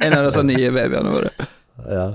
[0.08, 1.34] En av disse nye babyene våre.
[1.92, 2.06] Ja.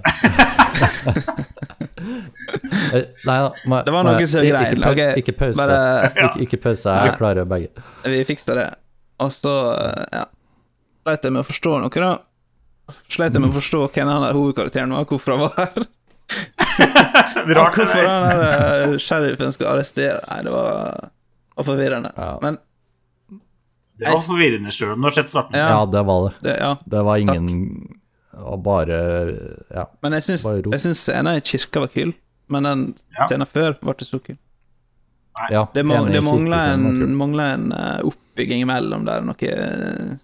[2.91, 3.37] Eh, Nei
[3.69, 4.73] ma, Det var noe som greit.
[4.73, 5.57] Ikke, pau- ikke pause.
[5.61, 6.95] bare- Ikke, ikke pause.
[7.05, 7.69] Jeg klarer begge.
[8.09, 8.69] Vi fiksa det.
[9.21, 9.55] Og så,
[10.17, 10.25] ja
[11.11, 12.11] Sleit jeg med å forstå noe, da.
[13.11, 15.87] Sleit jeg med å forstå hvem han der hovedkarakteren var, hvorfor han var her.
[17.59, 18.43] Rart, hvorfor han der
[18.93, 21.09] eh, sheriffen skal arrestere Nei, det var,
[21.59, 22.13] var forvirrende.
[22.15, 22.29] Ja.
[22.45, 22.59] Men
[23.99, 25.59] Det var forvirrende sjøl om du har sett starten.
[25.59, 25.73] Ja.
[25.75, 26.35] Ja, det var det.
[26.47, 26.71] det, ja.
[26.95, 27.51] Det var ingen
[28.41, 29.01] og bare
[29.75, 29.89] Ja.
[30.03, 32.15] Men jeg syns, jeg syns scenen i kirka var kul,
[32.49, 32.87] men den
[33.19, 33.27] Ja.
[33.27, 34.39] scenen før var ikke så kul.
[35.51, 40.17] ja Det, må, det mangler en, mangler en eh, oppbygging imellom der, noe eh.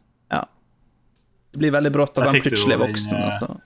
[1.57, 3.15] Det blir veldig brått, at han plutselig er voksen.
[3.17, 3.61] eh, Altså.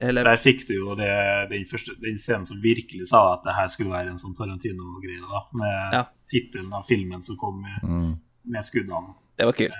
[0.00, 0.24] Eller...
[0.28, 1.08] Der fikk du jo det,
[1.50, 5.22] den, første, den scenen som virkelig sa at det her skulle være en sånn Tarantino-greie,
[5.22, 5.40] da.
[5.58, 6.02] Med Ja.
[6.30, 8.12] tittelen av filmen som kom med, Mm.
[8.46, 9.14] med skuddene.
[9.38, 9.74] det var kult.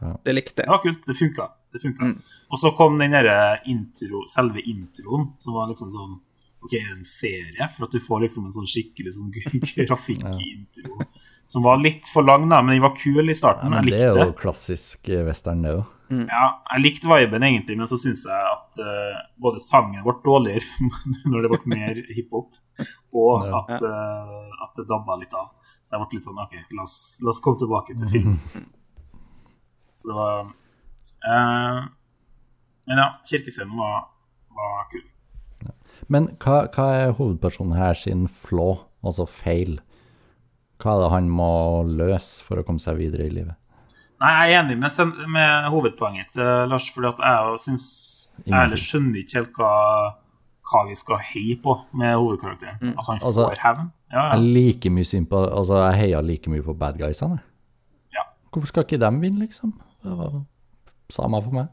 [0.00, 0.14] Ja.
[0.24, 1.04] Det likte Det var kult.
[1.06, 1.48] Det funka.
[1.72, 2.04] Det funka.
[2.04, 2.22] Mm.
[2.50, 6.20] Og så kom den derre intro, selve introen, som var liksom sånn
[6.62, 9.30] OK, en serie, for at du får liksom en sånn skikkelig sånn
[9.88, 11.06] grafikk-intro.
[11.46, 13.70] Som var litt for lang, da, men den var kul i Ja, starten.
[13.70, 15.86] men jeg det er jo klassisk eh, western, det òg.
[16.10, 20.90] Ja, jeg likte viben egentlig, men så syns jeg at uh, både sangen ble dårligere
[21.30, 22.56] når det ble mer hiphop,
[23.14, 25.52] og at, uh, at det dabba litt av.
[25.86, 28.66] Så jeg ble litt sånn OK, la oss, la oss komme tilbake til filmen.
[30.00, 30.36] Så det var
[31.28, 31.80] uh,
[32.88, 34.08] Men ja, kirkescenen var,
[34.56, 35.06] var kul.
[36.10, 38.72] Men hva, hva er hovedpersonen her sin flå,
[39.06, 39.78] altså feil?
[40.80, 41.52] Hva er det han må
[41.86, 43.54] løse for å komme seg videre i livet?
[44.20, 47.78] Nei, jeg er enig med, sen- med hovedpoenget til Lars, fordi at jeg
[48.46, 49.70] Jeg ærlig skjønner ikke helt hva,
[50.70, 52.92] hva vi skal heie på med hovedkarakteren.
[52.98, 53.90] At han Altså, får hevn.
[54.12, 54.52] Ja, Jeg ja.
[54.58, 57.40] liker mye på Altså, jeg heier like mye på bad guysene.
[58.12, 58.22] Ja.
[58.52, 59.72] Hvorfor skal ikke dem vinne, liksom?
[60.04, 60.42] Det var
[61.10, 61.66] samme for meg.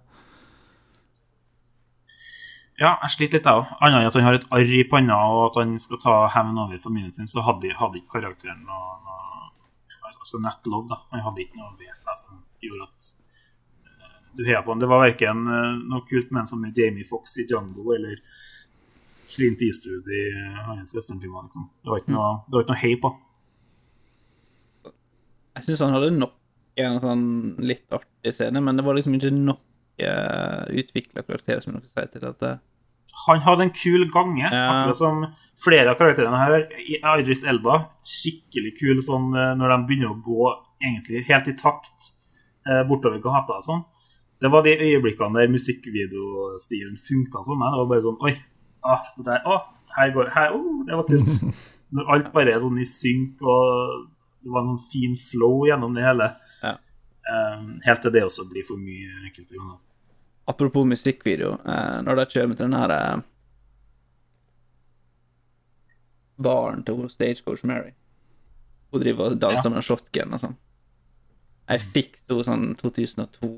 [2.80, 3.66] ja, jeg sliter litt, jeg òg.
[3.82, 6.58] Annet enn at han har et arr i panna og at han skal ta hevn
[6.62, 9.07] over familien sin, så hadde, hadde ikke karakteren noe
[10.28, 10.98] Altså Nat Love, da.
[11.14, 13.06] Han hadde ikke noe ved seg som gjorde at
[13.88, 14.82] eh, du heia på han.
[14.84, 18.20] Det var verken eh, noe kult med en som Jamie Fox i Django eller
[19.32, 21.70] Clint Eastwood i eh, hans westernfilmer, liksom.
[21.80, 23.14] Det var ikke noe, det var ikke noe hei på.
[25.56, 26.36] Jeg syns han hadde nok
[26.84, 27.26] en sånn
[27.64, 29.64] litt artig scene, men det var liksom ikke nok
[30.04, 32.52] uh, utvikla karakterer, som dere sier, til at det
[33.26, 35.24] Han hadde en kul gange, akkurat som
[35.64, 36.68] flere av karakterene her.
[36.78, 40.52] I- Idris Elba, skikkelig kul sånn eh, når de begynner å gå
[40.84, 42.12] egentlig helt i takt
[42.70, 43.82] eh, bortover gata sånn.
[44.40, 47.74] Det var de øyeblikkene der musikkvideostilen funka for meg.
[47.74, 48.34] Det var bare sånn Oi,
[48.86, 49.58] ah, det der, å,
[49.98, 51.40] her går her, oh, Det var kult.
[51.98, 54.06] Når alt bare er sånn i synk, og
[54.44, 56.28] det var noen fin flow gjennom det hele.
[56.62, 56.74] Ja.
[57.28, 59.80] Um, helt til det også blir for mye enkelte ganger.
[60.48, 63.18] Apropos musikkvideo, eh, når de kommer til den her eh,
[66.38, 67.92] baren til Stagecoach Mary
[68.92, 69.70] Hun driver og danser Ja.
[69.74, 70.56] med en shotgun og sånn.
[71.68, 73.50] Jeg fikk så sånn 2002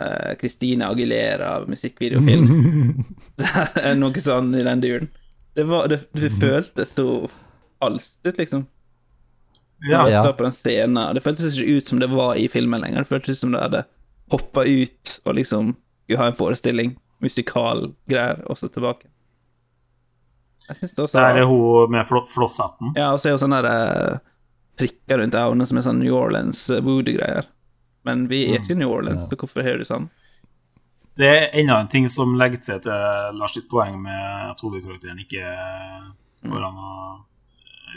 [0.00, 3.04] eh, Christina Aguilera musikkvideofilm.
[3.86, 5.06] er noe sånn i den duren.
[5.54, 7.06] Det, var, det, det føltes så
[7.80, 8.66] falskt ut, liksom.
[9.88, 10.24] Ja, Ja.
[10.32, 11.14] på den scenen.
[11.14, 13.04] Det føltes ikke ut som det var i filmen lenger.
[13.06, 13.84] Det føltes ut som det hadde
[14.30, 15.74] hoppa ut og liksom
[16.16, 19.06] ha en forestilling, musikalgreier, og så tilbake.
[20.70, 22.92] Jeg syns det også Der er hun med fl flosshatten.
[22.96, 24.18] Ja, og så er hun sånne der, eh,
[24.78, 27.48] prikker rundt øynene som er sånn New Orleans eh, voodoo-greier.
[28.06, 30.08] Men vi er ikke i New Orleans, så hvorfor har du sånn?
[31.20, 35.18] Det er enda en ting som legger til til Lars sitt poeng med at hovedkarakteren
[35.20, 35.42] ikke
[36.48, 36.94] går an å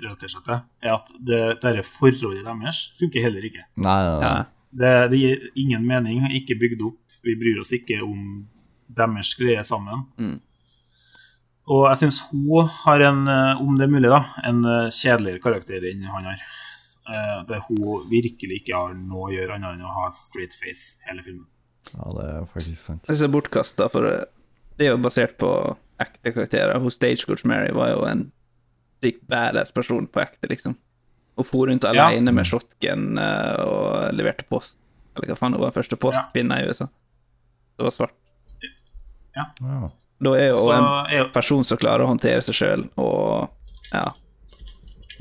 [0.02, 3.64] relatere seg til, er at det dette forholdet deres funker heller ikke.
[3.78, 4.44] Nei, nei, nei.
[4.74, 7.19] Det, det gir ingen mening, ikke bygd opp.
[7.24, 8.43] Vi bryr oss ikke om
[8.93, 10.03] deres greie sammen.
[10.17, 10.39] Mm.
[11.74, 15.43] Og jeg syns hun har en, eh, om det er mulig, da, en eh, kjedeligere
[15.43, 16.43] karakter enn han har.
[17.03, 20.99] Det Der hun virkelig ikke har noe å gjøre annet enn å ha straight face
[21.07, 21.47] hele filmen.
[21.91, 23.03] Ja, det er faktisk sant.
[23.03, 24.26] Jeg synes det er bortkasta, for eh,
[24.80, 25.51] det er jo basert på
[26.03, 26.80] ekte karakterer.
[26.82, 28.26] Hun Stagecoach Mary var jo en
[29.03, 30.78] sykt badass person på ekte, liksom.
[31.36, 32.08] Hun for rundt Ja.
[32.10, 34.78] alene med shotgun eh, og leverte post.
[35.16, 36.62] Eller hva faen, hun var første ja.
[36.62, 36.88] i USA.
[37.78, 38.14] Det var svart.
[39.36, 39.46] Ja.
[40.24, 43.50] Da er jo Så en er person som klarer å håndtere seg sjøl, og
[43.92, 44.12] ja.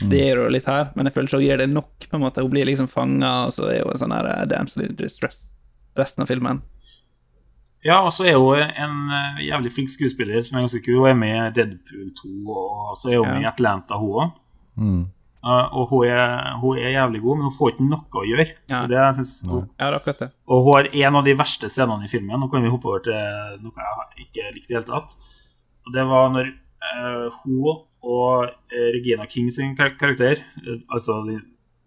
[0.02, 2.06] Det gjør hun litt her, men jeg føler ikke hun gir det nok.
[2.10, 2.42] på en måte.
[2.42, 5.42] Hun blir liksom fanga, og så er hun en sånn her eh, damsel in distress
[5.96, 6.60] resten av filmen.
[7.84, 11.00] Ja, og så er hun en eh, jævlig flink skuespiller som er ganske kul.
[11.02, 13.34] Hun er med i Deadpool 2, og så er hun Ja.
[13.34, 14.32] med i Atlanta, hun òg.
[14.76, 15.02] Mm.
[15.42, 18.44] Og hun er, hun er jævlig god, men hun får ikke noe å gjøre.
[18.70, 18.82] Ja.
[18.86, 20.28] Det jeg synes, hun, Ja, det akkurat det.
[20.46, 22.38] og hun har en av de verste scenene i filmen.
[22.40, 25.16] Nå kan vi hoppe over til noe jeg ikke likte i det hele tatt.
[25.86, 31.20] Og det var når uh, hun og eh, Regina King sin kar karakter, uh, altså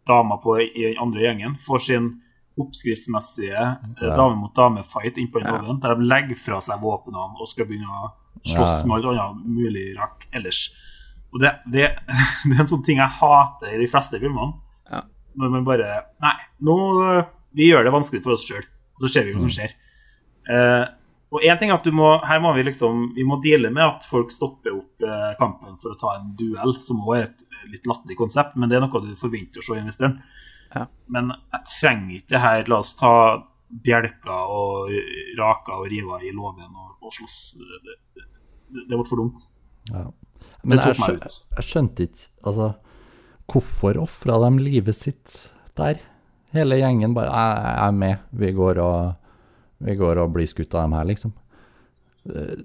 [0.07, 2.11] dama på, i den andre gjengen, får sin
[2.59, 5.73] oppskriftsmessige uh, dame mot dame-fight innpå den Ja.
[5.81, 8.11] der de legger fra seg våpnene og skal begynne å
[8.45, 8.87] slåss Ja.
[8.87, 10.69] med alt annet mulig rart ellers.
[11.35, 11.87] Og det, det,
[12.47, 14.55] det er en sånn ting jeg hater i de fleste filmene.
[14.91, 15.03] Ja.
[15.35, 15.87] Når man bare
[16.23, 16.75] Nei, nå
[17.57, 19.73] Vi gjør det vanskelig for oss sjøl, og så ser vi hva som skjer.
[20.45, 20.85] Uh,
[21.35, 23.83] Og en ting er at du må, her må vi liksom Vi må deale med
[23.83, 27.45] at folk stopper opp uh, kampen for å ta en duell, som også er et
[27.49, 30.15] eh, litt latterlig konsept, men det er noe du forventer å se i en.
[30.75, 30.85] Ja.
[31.11, 33.13] Men jeg trenger ikke det her La oss ta
[33.85, 34.93] bjelker og
[35.39, 37.39] raker og river i låven og, og slåss.
[37.59, 39.41] Det, det, det, det ble for dumt.
[39.91, 40.05] Ja.
[40.65, 42.67] Men jeg, meg skjø- jeg skjønte ikke Altså,
[43.51, 45.35] hvorfor ofra de livet sitt
[45.77, 45.99] der?
[46.55, 49.15] Hele gjengen bare Jeg, er med, vi går og
[49.85, 51.33] Vi går og blir skutt av dem her, liksom.
[52.31, 52.55] Eh,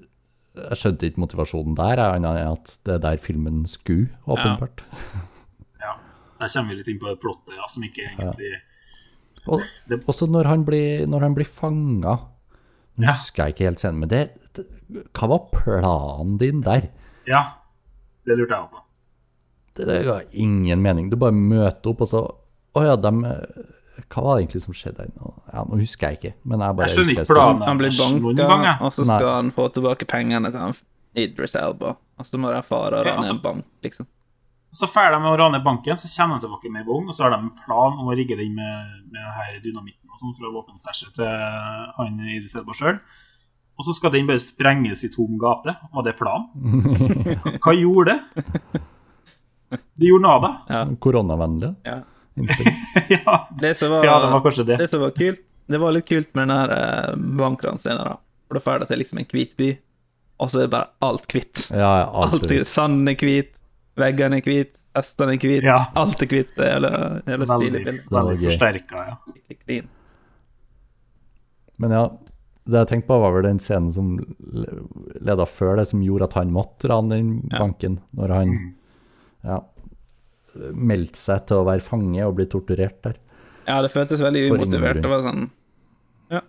[0.60, 4.82] Jeg skjønte ikke motivasjonen der, annet enn at det er der filmen skulle, åpenbart.
[5.80, 5.94] Ja.
[6.40, 8.50] Der kommer vi litt inn på det plottet, ja, som ikke egentlig
[9.48, 12.16] Og Det- også når han blir, når han blir fanga
[13.00, 13.12] Nå Ja.
[13.14, 14.22] husker jeg ikke helt scenen, men det,
[14.54, 14.66] det
[15.14, 16.88] Hva var planen din der?
[17.26, 17.44] Ja,
[18.26, 18.82] det lurte jeg òg på.
[19.76, 21.10] Det, det ga ingen mening.
[21.10, 22.22] Du bare møter opp, og så
[22.74, 23.40] Å ja, dem eh,
[24.10, 25.10] Hva var det egentlig som skjedde der?
[25.18, 27.62] Nå- Ja, nå husker jeg ikke, men jeg bare Jeg skjønner husker ikke planen.
[27.68, 29.16] Han blir banka, og så Nei.
[29.18, 30.74] skal han få tilbake pengene til han
[31.18, 31.96] Idris Elba.
[32.20, 34.06] Og så må de fare og Ja, rane altså- en bank, liksom.
[34.72, 37.30] Så ferdig med å rane banken, så kommer de tilbake med vogn, og så har
[37.30, 41.14] de en plan om å rigge den med, med denne dynamitten og sånn fra våpenstæsjet
[41.14, 41.26] til
[41.96, 43.00] han Idris Elba sjøl.
[43.80, 45.72] Og så skal den bare sprenges i tom gate.
[45.96, 46.50] Var det planen?
[47.64, 48.80] Hva gjorde det?
[49.96, 50.50] Det gjorde nada.
[51.00, 52.00] Koronavennlig Ja.
[53.10, 54.76] ja, Det som var, ja, det var kanskje det.
[54.80, 58.14] det som var kult, det var litt kult med den her eh, bankranscenen, da.
[58.48, 59.68] For da det til liksom en hvit by,
[60.40, 61.66] og så er det bare alt hvitt.
[61.74, 63.50] Ja, ja, alt er, sanden er hvit,
[64.00, 65.76] veggene er hvite, hestene er hvite, Ja.
[66.00, 66.54] alt er hvitt.
[66.56, 66.92] Det er jævla
[67.34, 67.96] jævla stilig bilde.
[68.16, 69.80] veldig forsterka, ja.
[71.80, 72.04] Men ja,
[72.68, 74.82] det jeg tenkte på, var vel den scenen som le-
[75.20, 78.00] leda før det, som gjorde at han måtte rane den banken.
[78.14, 78.52] Når han
[79.44, 79.60] ja,
[80.74, 83.16] meldte seg til å være fange og bli torturert der.
[83.68, 85.00] Ja, det føltes veldig umotivert.
[85.02, 85.48] Det var sånn
[86.30, 86.40] Ja.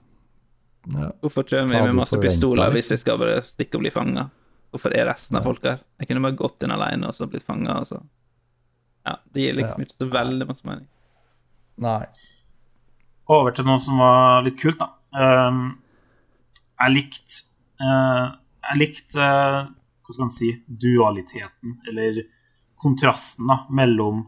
[1.21, 4.29] Hvorfor kommer vi med masse pistoler hvis jeg skal bare stikke og bli fanga?
[4.73, 5.79] Hvorfor er resten av folk her?
[5.99, 8.01] Jeg kunne bare gått inn alene og så blitt fanga, og så
[9.05, 9.85] Ja, det gir liksom Ja.
[9.85, 10.87] ikke så veldig masse mening.
[11.77, 12.05] Nei.
[13.29, 14.89] Over til noe som var litt kult, da.
[15.13, 15.80] Um,
[16.81, 17.39] jeg likte
[17.83, 18.33] uh,
[18.69, 19.69] Jeg likte uh,
[20.01, 22.23] Hva skal man si dualiteten, eller
[22.81, 24.25] kontrasten, da, mellom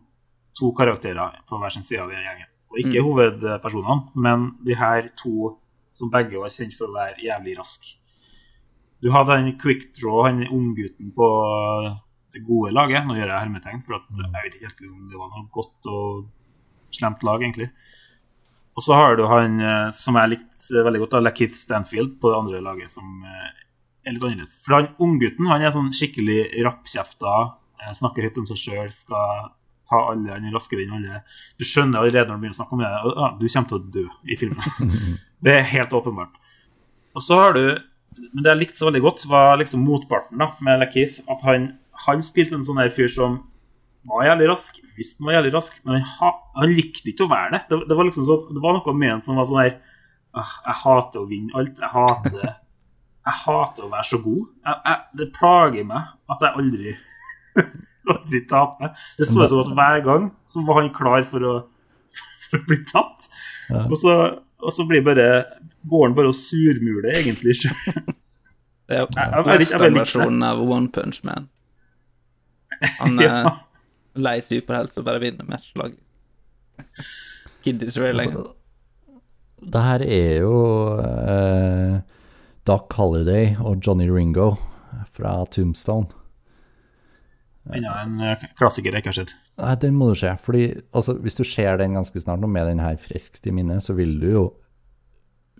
[0.53, 2.49] to karakterer på hver sin side av den gjengen.
[2.69, 5.55] Og ikke hovedpersonene, men de her to
[5.93, 7.95] som begge var kjent for å være jævlig raske.
[9.03, 11.27] Du hadde han quick draw, han unggutten på
[12.33, 13.03] det gode laget.
[13.05, 15.89] Nå gjør jeg hermetegn, for at jeg vet ikke helt om det var noe godt
[15.91, 16.23] og
[16.93, 17.69] slemt lag, egentlig.
[18.73, 22.39] Og så har du han eh, som jeg likte veldig godt, Lakeith Stanfield på det
[22.39, 23.51] andre laget, som eh,
[24.03, 24.57] er litt annerledes.
[24.63, 27.35] For han unggutten han er sånn skikkelig rappkjefta,
[27.81, 29.51] eh, snakker høyt om seg sjøl, skal
[29.89, 31.21] ta alle, han er raskere enn alle.
[31.59, 33.79] Du skjønner allerede når du begynner å snakke om det, at ah, du kommer til
[33.79, 34.99] å dø i filmen.
[35.45, 36.37] det er helt åpenbart.
[37.13, 37.65] Og så har du
[38.13, 41.23] Men det jeg likte så veldig godt, var liksom motparten da, med Lakeith.
[41.33, 41.63] At han,
[42.05, 43.39] han spilte en sånn her fyr som
[44.09, 47.53] var jævlig rask, visste han var jævlig rask, men han, han likte ikke å være
[47.55, 47.61] det.
[47.69, 49.73] Det, det var liksom så, det var noe med ham som var sånn her
[50.33, 51.77] «Ah, Jeg hater å vinne alt.
[51.77, 54.47] Jeg hater Jeg hater å være så god.
[54.65, 56.95] Jeg, jeg, det plager meg at jeg aldri
[58.13, 58.95] aldri taper.
[59.19, 61.53] Det så ut som at hver gang så var han klar for å,
[62.47, 63.29] for å bli tatt.
[63.69, 63.85] Ja.
[63.85, 64.15] Og, så,
[64.59, 65.27] og så blir bare
[65.89, 67.55] går han bare og surmuler egentlig.
[68.89, 71.47] Det er jo westernversjonen av One Punch Man.
[72.99, 73.59] Han Ja.
[74.15, 75.95] Lei superhelt som bare vinner matchlag.
[77.63, 78.51] Gidder ikke være lenger.
[79.63, 80.57] Det her er jo
[80.99, 82.01] uh,
[82.67, 84.53] Doc Holliday og Johnny Ringo
[85.15, 86.11] fra Tombstone.
[87.71, 89.31] Enda en eh, klassiker jeg ikke har sett.
[89.61, 90.33] Nei, den må du se.
[90.43, 93.85] Fordi altså, hvis du ser den ganske snart, og med den her friskt i minnet,
[93.85, 94.43] så vil du jo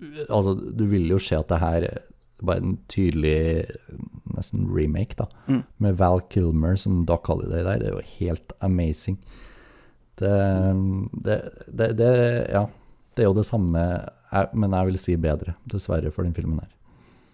[0.03, 1.99] Altså, du vil jo se at det her er
[2.41, 3.65] bare en tydelig
[4.33, 5.27] nesten remake, da.
[5.77, 7.79] Med Val Kilmer som Doc Holiday der.
[7.79, 9.19] Det er jo helt amazing.
[10.19, 10.31] Det,
[11.25, 12.13] det, det, det
[12.51, 12.67] Ja.
[13.13, 13.81] Det er jo det samme,
[14.57, 16.71] men jeg vil si bedre, dessverre, for den filmen her.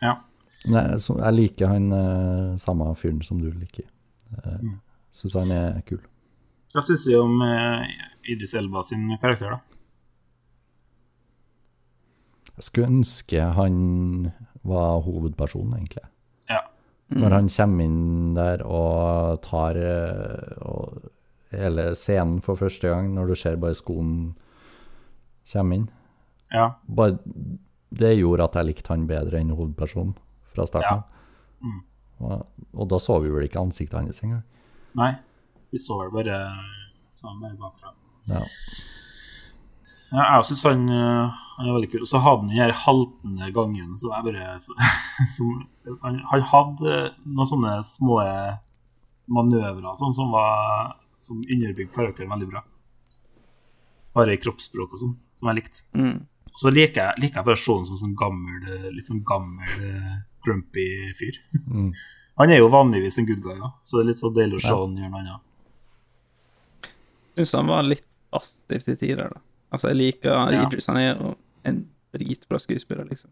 [0.02, 0.14] Ja.
[0.66, 3.86] Men jeg, så, jeg liker han eh, samme fyren som du liker.
[4.60, 4.74] Mm.
[5.16, 6.02] Syns han er kul.
[6.76, 7.88] Hva syns du om eh,
[8.34, 9.62] Idris Elba sin karakter, da?
[12.60, 13.78] Jeg skulle ønske han
[14.68, 16.06] var hovedpersonen, egentlig.
[16.50, 16.64] Ja.
[17.16, 21.10] Når han kommer inn der og tar eh, og
[21.56, 24.36] hele scenen for første gang, når du ser bare skoen
[25.50, 25.88] komme inn.
[26.54, 26.74] Ja.
[26.86, 27.18] Bare,
[27.90, 30.14] det gjorde at jeg likte han bedre enn hovedpersonen
[30.54, 31.26] fra starten av.
[31.64, 31.80] Mm.
[32.20, 34.46] Og, og da så vi vel ikke ansiktet hans engang.
[35.00, 35.14] Nei.
[35.70, 36.38] Vi så vel bare,
[37.14, 37.94] sånn bare bakfra.
[38.30, 38.42] Ja.
[40.10, 42.06] Ja, jeg syns han, eh, han er veldig kul.
[42.06, 44.78] Og så hadde han den her haltende gangen som jeg bare så,
[45.38, 45.54] som,
[46.06, 46.98] han, han hadde
[47.28, 48.24] noen sånne små
[49.30, 52.64] manøvrer sånn, som var som underbygde karakteren veldig bra.
[54.16, 55.84] Bare i kroppsspråk og sånn, som jeg likte.
[55.94, 56.16] Mm.
[56.50, 58.88] Og så liker jeg, liker jeg bare å se ham som en sånn gammel, eh,
[58.96, 60.88] litt sånn gammel, eh, grumpy
[61.20, 61.38] fyr.
[61.68, 61.92] Mm.
[62.40, 63.74] Han er jo vanligvis en good guy, ja.
[63.84, 64.76] så det er litt så deilig å se Ja.
[64.80, 66.92] han gjøre noe annet.
[67.36, 69.42] Syns han var litt passiv til tider, da.
[69.72, 70.64] Altså, jeg liker Ja.
[70.68, 70.86] Idris.
[70.90, 71.36] Han er
[71.70, 73.30] en dritbra skuespiller, liksom.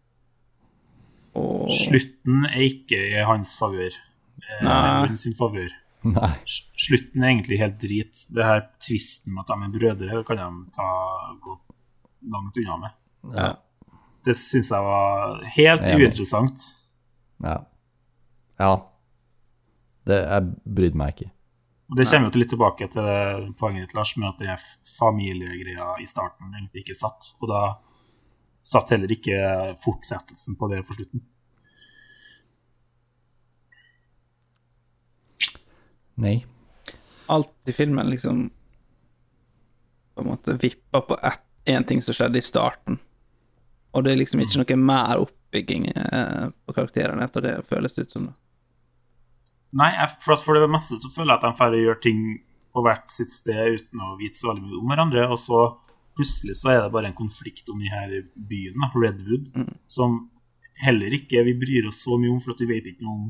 [1.38, 3.94] Og Slutten er ikke i hans favør.
[4.38, 5.16] Eh, Nei.
[5.16, 5.70] Sin favør.
[6.04, 6.32] Nei.
[6.78, 8.24] Slutten er egentlig helt drit.
[8.34, 10.86] Det her tvisten med at de er brødre, kan de ta,
[11.42, 11.58] gå
[12.34, 12.90] langt unna med.
[13.36, 13.54] ja.
[14.26, 16.64] Det syns jeg var helt Jeg er uinteressant.
[17.42, 17.54] Ja.
[18.60, 18.72] ja.
[20.04, 21.30] Det, jeg brydde meg ikke.
[21.88, 24.50] Og Det kommer jo til litt tilbake til det poenget ditt, Lars, med at den
[24.52, 24.64] er
[24.98, 27.30] familiegreia i starten egentlig ikke satt.
[27.40, 27.62] Og da
[28.68, 29.38] satt heller ikke
[29.84, 31.24] fortsettelsen på det på slutten.
[36.18, 36.44] Nei.
[37.26, 38.50] alt i filmen liksom
[40.14, 41.18] på en måte vippa på
[41.64, 42.98] én ting som skjedde i starten.
[43.92, 48.08] Og det er liksom ikke noe mer oppbygging eh, på karakterene etter det, føles det
[48.08, 48.26] ut som.
[48.26, 48.47] da.
[49.76, 49.90] Nei,
[50.22, 52.22] for, at for det meste så føler jeg at de får gjøre ting
[52.72, 55.26] på hvert sitt sted uten å vite så veldig mye om hverandre.
[55.34, 55.60] Og så
[56.18, 59.52] plutselig så er det bare en konflikt om de her byene, da, Redwood,
[59.90, 60.18] som
[60.82, 63.28] heller ikke vi bryr oss så mye om, for at vi vet ikke noe om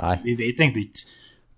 [0.00, 0.16] Nei.
[0.24, 1.04] Vi vet egentlig ikke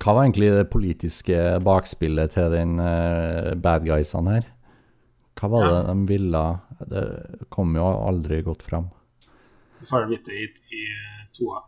[0.03, 4.49] Hva var egentlig det politiske bakspillet til den uh, bad guysene her?
[5.39, 6.43] Hva var det de ville?
[6.91, 7.05] Det
[7.55, 8.91] kom jo aldri godt fram.
[9.79, 10.83] Det får vite i, i
[11.39, 11.63] toa.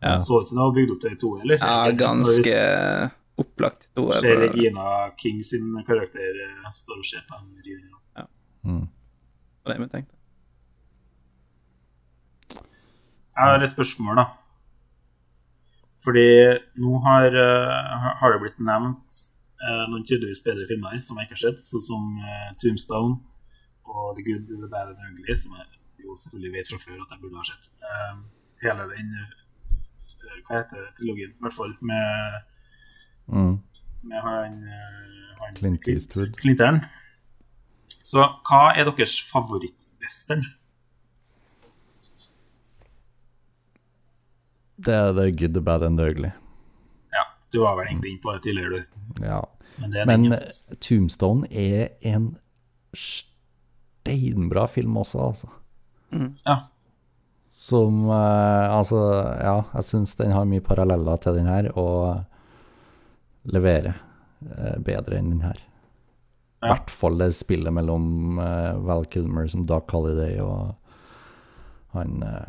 [0.00, 0.12] Ja.
[0.12, 1.62] Det så ut som det var bygd opp til i to, eller?
[1.62, 2.56] Ja, ganske
[3.36, 7.92] opplagt to vi ser Regina King sin karakter eh, står og ser på en river.
[8.66, 8.88] Mm.
[9.66, 10.12] det vi tenkte.
[13.36, 14.26] Jeg har et spørsmål, da.
[16.04, 16.28] Fordi
[16.82, 19.20] nå har, eh, har det blitt nevnt
[19.60, 22.12] eh, noen tydeligvis bedre filmer som jeg ikke har sett, sånn som
[22.62, 23.16] Tombstone
[23.86, 27.02] og The Good, The Bad and The Ugly, som jeg jo selvfølgelig vet fra før
[27.02, 27.68] at jeg burde ha sett.
[28.64, 29.12] Hele den
[30.46, 31.30] Hva heter trilogien?
[31.32, 32.42] I hvert fall med,
[33.28, 33.56] Mm.
[34.02, 36.36] med han, eh, han Clint Eastwood.
[36.40, 36.80] Clinteren.
[38.02, 40.42] Så hva er deres favorittwestern?
[44.78, 46.30] Det er the good, the bad and the ugly.
[47.14, 47.22] Ja,
[47.52, 48.82] du var vel egentlig inne på det tidligere, du.
[49.24, 49.40] Ja.
[49.80, 52.36] Men det er Men eh, Tombstone er en
[52.96, 55.48] steinbra film også, altså.
[56.46, 56.56] Ja.
[57.56, 58.98] Som eh, Altså,
[59.40, 62.24] ja, jeg syns den har mye paralleller til den her, og
[63.48, 65.56] leverer eh, bedre enn den her.
[65.56, 66.72] I Ja.
[66.72, 70.74] hvert fall det spillet mellom eh, Val Kilmer som Doc Holiday og
[71.94, 72.48] han eh,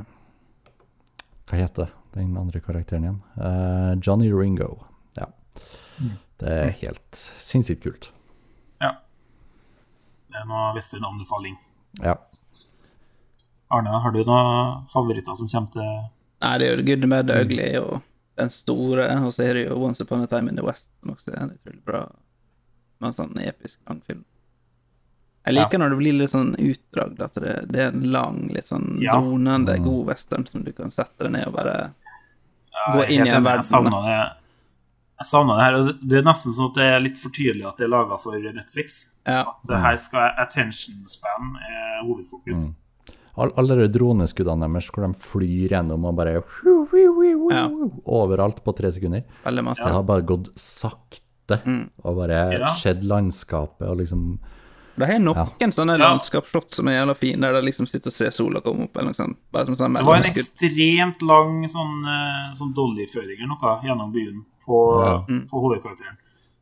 [1.47, 3.19] Hva heter den andre karakteren igjen?
[3.37, 4.71] Eh, Johnny Ringo.
[5.19, 5.27] Ja.
[6.39, 8.09] Det er helt sinnssykt kult.
[8.83, 8.95] Ja.
[10.27, 11.55] Det er noe western-anbefaling.
[12.03, 12.15] Ja.
[13.69, 15.89] Arne, har du noen favoritter som kommer til
[16.39, 18.01] Nei, det er jo Good, Mad Ugly og
[18.37, 21.15] den store, og så er det jo Once Upon a Time in the West, som
[21.15, 22.03] også er en utrolig bra
[23.01, 24.23] med en sånn episk lang film.
[25.47, 28.67] Jeg liker når det blir litt sånn utdrag, at det, det er en lang, litt
[28.69, 29.15] sånn Ja.
[29.17, 31.77] dronende, god western som du kan sette deg ned og bare
[32.93, 34.17] Gå er inn i en verden, Jeg savner det.
[35.17, 35.73] Jeg savner det her.
[35.73, 38.19] og det- er nesten sånn at det er litt for tydelig at det er laga
[38.21, 39.13] for Netflix.
[39.25, 39.41] Ja.
[39.49, 42.75] At her skal attention span er hovedfokus.
[43.37, 46.43] All, alle de droneskuddene deres hvor de flyr gjennom og bare
[47.51, 47.67] Ja.
[48.05, 49.23] overalt på tre sekunder.
[49.45, 49.83] veldig masse.
[49.83, 51.59] Det har bare gått sakte
[52.03, 52.67] og bare Ja.
[52.75, 54.39] skjedd landskapet og liksom
[54.97, 55.35] Det har noen
[55.71, 56.09] sånne Ja.
[56.09, 59.09] landskapsshot som er jævla fine, der de liksom sitter og ser sola komme opp, eller
[59.09, 59.37] noe sånt.
[59.51, 64.11] Bare som sånn Det var en ekstremt lang sånn, eh, sånn dollyføring eller noe gjennom
[64.11, 65.25] byen på, Ja.
[65.27, 66.17] på hovedkarakteren,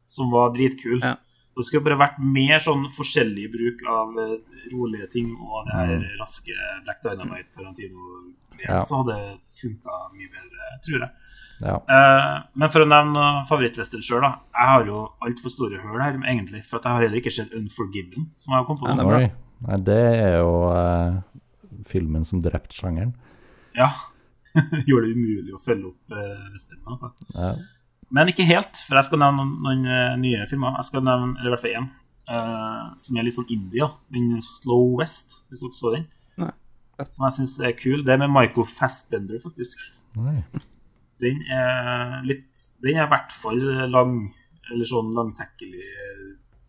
[0.05, 0.99] som var dritkul.
[1.01, 1.15] Ja.
[1.56, 5.78] Og Det skulle bare vært mer sånn forskjellig bruk av eh, rolige ting og det
[5.78, 8.10] her raske Black Dynamite Tarantino.
[8.60, 8.82] Ja.
[8.84, 11.14] Så hadde det funka mye bedre, tror jeg.
[11.64, 11.78] Ja.
[11.88, 14.34] Uh, men for å nevne favorittwestern sjøl, da.
[14.51, 16.66] Jeg har jo altfor store høl her, egentlig.
[16.68, 19.16] For at jeg har heller ikke sett Unforgiven, som jeg har kommet på.
[19.16, 19.30] Oi.
[19.66, 21.22] Nei, det er jo uh,
[21.88, 23.16] filmen som drepte sjangeren.
[23.78, 23.93] Ja.
[24.89, 27.16] Gjorde det umulig å følge opp uh, westernen.
[27.32, 27.53] Ja.
[28.14, 30.78] Men ikke helt, for jeg skal nevne noen, noen eh, nye filmer.
[30.80, 31.89] Jeg skal nevne, eller i hvert fall én,
[32.30, 33.89] uh, som er litt sånn India.
[34.14, 36.06] Den Slow West, hvis dere så den.
[36.41, 36.51] Nei.
[37.01, 38.06] Som jeg syns er kul.
[38.06, 39.82] Det er med Michael Fassbender, faktisk.
[40.20, 40.38] Nei.
[41.24, 44.18] Den er litt Den er i hvert fall lang,
[44.70, 45.89] eller sånn langtekkelig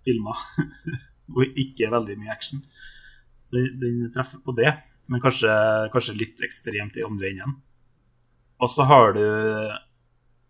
[0.06, 0.40] filmer.
[0.46, 1.00] filma.
[1.36, 2.62] Og ikke veldig mye action.
[3.46, 4.70] Så den treffer på det,
[5.10, 5.50] men kanskje,
[5.92, 7.56] kanskje litt ekstremt i andre enden.
[8.62, 9.24] Og så har du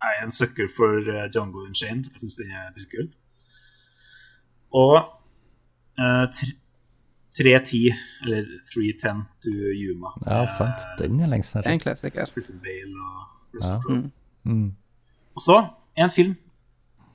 [0.03, 2.05] Jeg er en sucker for Jungle Django Unchained.
[2.13, 3.07] Jeg syns den er dritkul.
[4.73, 4.95] Og
[5.99, 6.25] uh,
[7.33, 7.93] 310,
[8.23, 8.43] eller
[8.73, 9.51] 310 to
[9.83, 10.07] Yuma.
[10.25, 10.85] Ja, sant.
[10.99, 11.71] Den er lengst nede.
[11.71, 12.25] en klassiker.
[12.35, 13.23] Bale og
[13.55, 13.81] Russell Ja.
[13.81, 14.11] Crowe.
[14.43, 14.71] Mm.
[15.35, 15.57] Og så
[15.97, 16.35] en film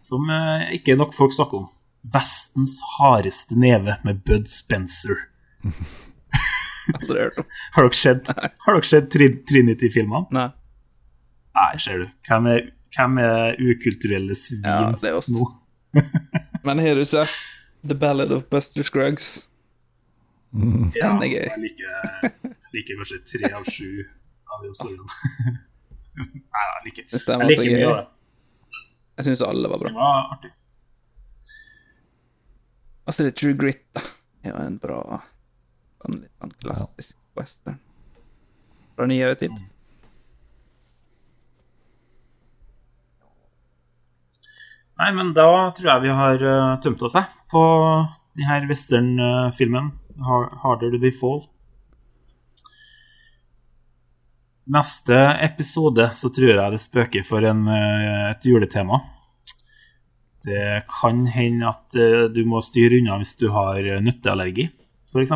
[0.03, 1.69] som uh, ikke nok folk snakker om.
[2.03, 5.15] 'Vestens hardeste neve' med Bud Spencer.
[6.99, 7.45] Aldri hørt om.
[7.73, 8.29] Har dere sett,
[8.65, 9.11] har dere sett
[9.49, 10.27] Trinity-filmene?
[10.35, 10.49] Nei.
[11.57, 12.07] Nei, ser du.
[12.29, 12.63] Hvem er,
[12.97, 15.29] hvem er ukulturelle svin Ja, det er oss.
[15.33, 15.49] nå?
[16.67, 17.35] Men har du sett
[17.87, 19.49] The Ballad of Buster Scruggs?
[20.97, 21.45] Ja, Den er gøy.
[21.49, 22.33] Jeg liker,
[22.75, 24.03] liker kanskje tre av sju
[24.53, 25.21] av de historiene.
[26.23, 28.09] Nei, jeg liker, det jeg liker mye av det.
[29.17, 29.93] Jeg syns alle var bra.
[29.93, 30.51] Det var artig.
[33.03, 34.03] Altså, det er True Grit, da.
[34.43, 35.01] Det var en bra
[36.03, 37.79] sånn litt sånn klassisk western.
[38.97, 39.55] Fra nyere tid.
[45.01, 47.63] Nei, men da tror jeg vi har uh, tømt oss, jeg, på
[48.39, 49.91] denne western-filmen.
[50.63, 51.43] Harder They Fall.
[54.73, 59.01] Neste episode så tror jeg det spøker for en, eh, et juletema.
[60.47, 64.69] Det kan hende at eh, du må styre unna hvis du har nøtteallergi,
[65.11, 65.35] f.eks.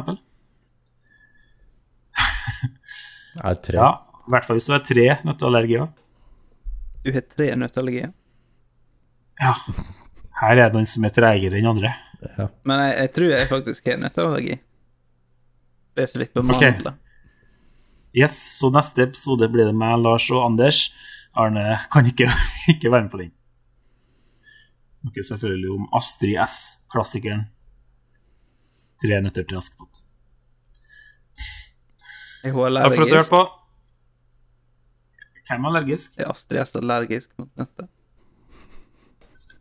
[3.37, 3.77] Er det tre?
[3.77, 3.91] Ja,
[4.27, 5.91] I hvert fall hvis du har tre nøtteallergier.
[7.03, 8.15] Du har tre nøtteallergier.
[9.41, 9.55] Ja.
[10.41, 11.93] Her er det noen som er treigere enn andre.
[12.67, 14.57] Men jeg, jeg tror jeg faktisk har nøtteallergi.
[15.97, 16.81] Spesifikt på mandler.
[16.81, 17.03] Okay.
[18.17, 20.87] Yes, så neste episode blir det meg, Lars og Anders.
[21.37, 22.29] Arne kan ikke,
[22.73, 23.33] ikke være med på den.
[25.07, 26.57] Noe selvfølgelig om Astrid S,
[26.93, 27.45] klassikeren.
[29.03, 30.01] Tre nøtter til Askepott.
[32.47, 33.31] Er hun Takk for at du hørte allergisk?
[33.35, 33.43] på.
[35.47, 36.17] Hvem er allergisk?
[36.19, 37.89] Er Astrid S allergisk mot nøtter?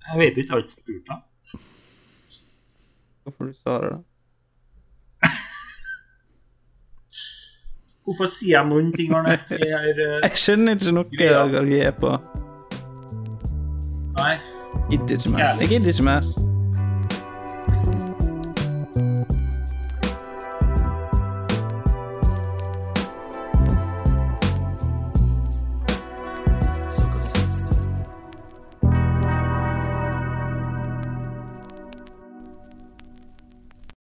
[0.06, 1.20] Jeg vet ikke, jeg har ikke spurt deg.
[3.24, 3.96] Hvorfor du sa det?
[8.06, 9.40] Hvorfor sier jeg noen ting, Arne?
[9.50, 12.12] Jeg er, eh, Jeg skjønner ikke noe allergi er på.
[14.20, 14.36] Nei.
[14.92, 15.56] Gidder ikke mer.
[15.64, 16.55] Jeg gidder ikke mer.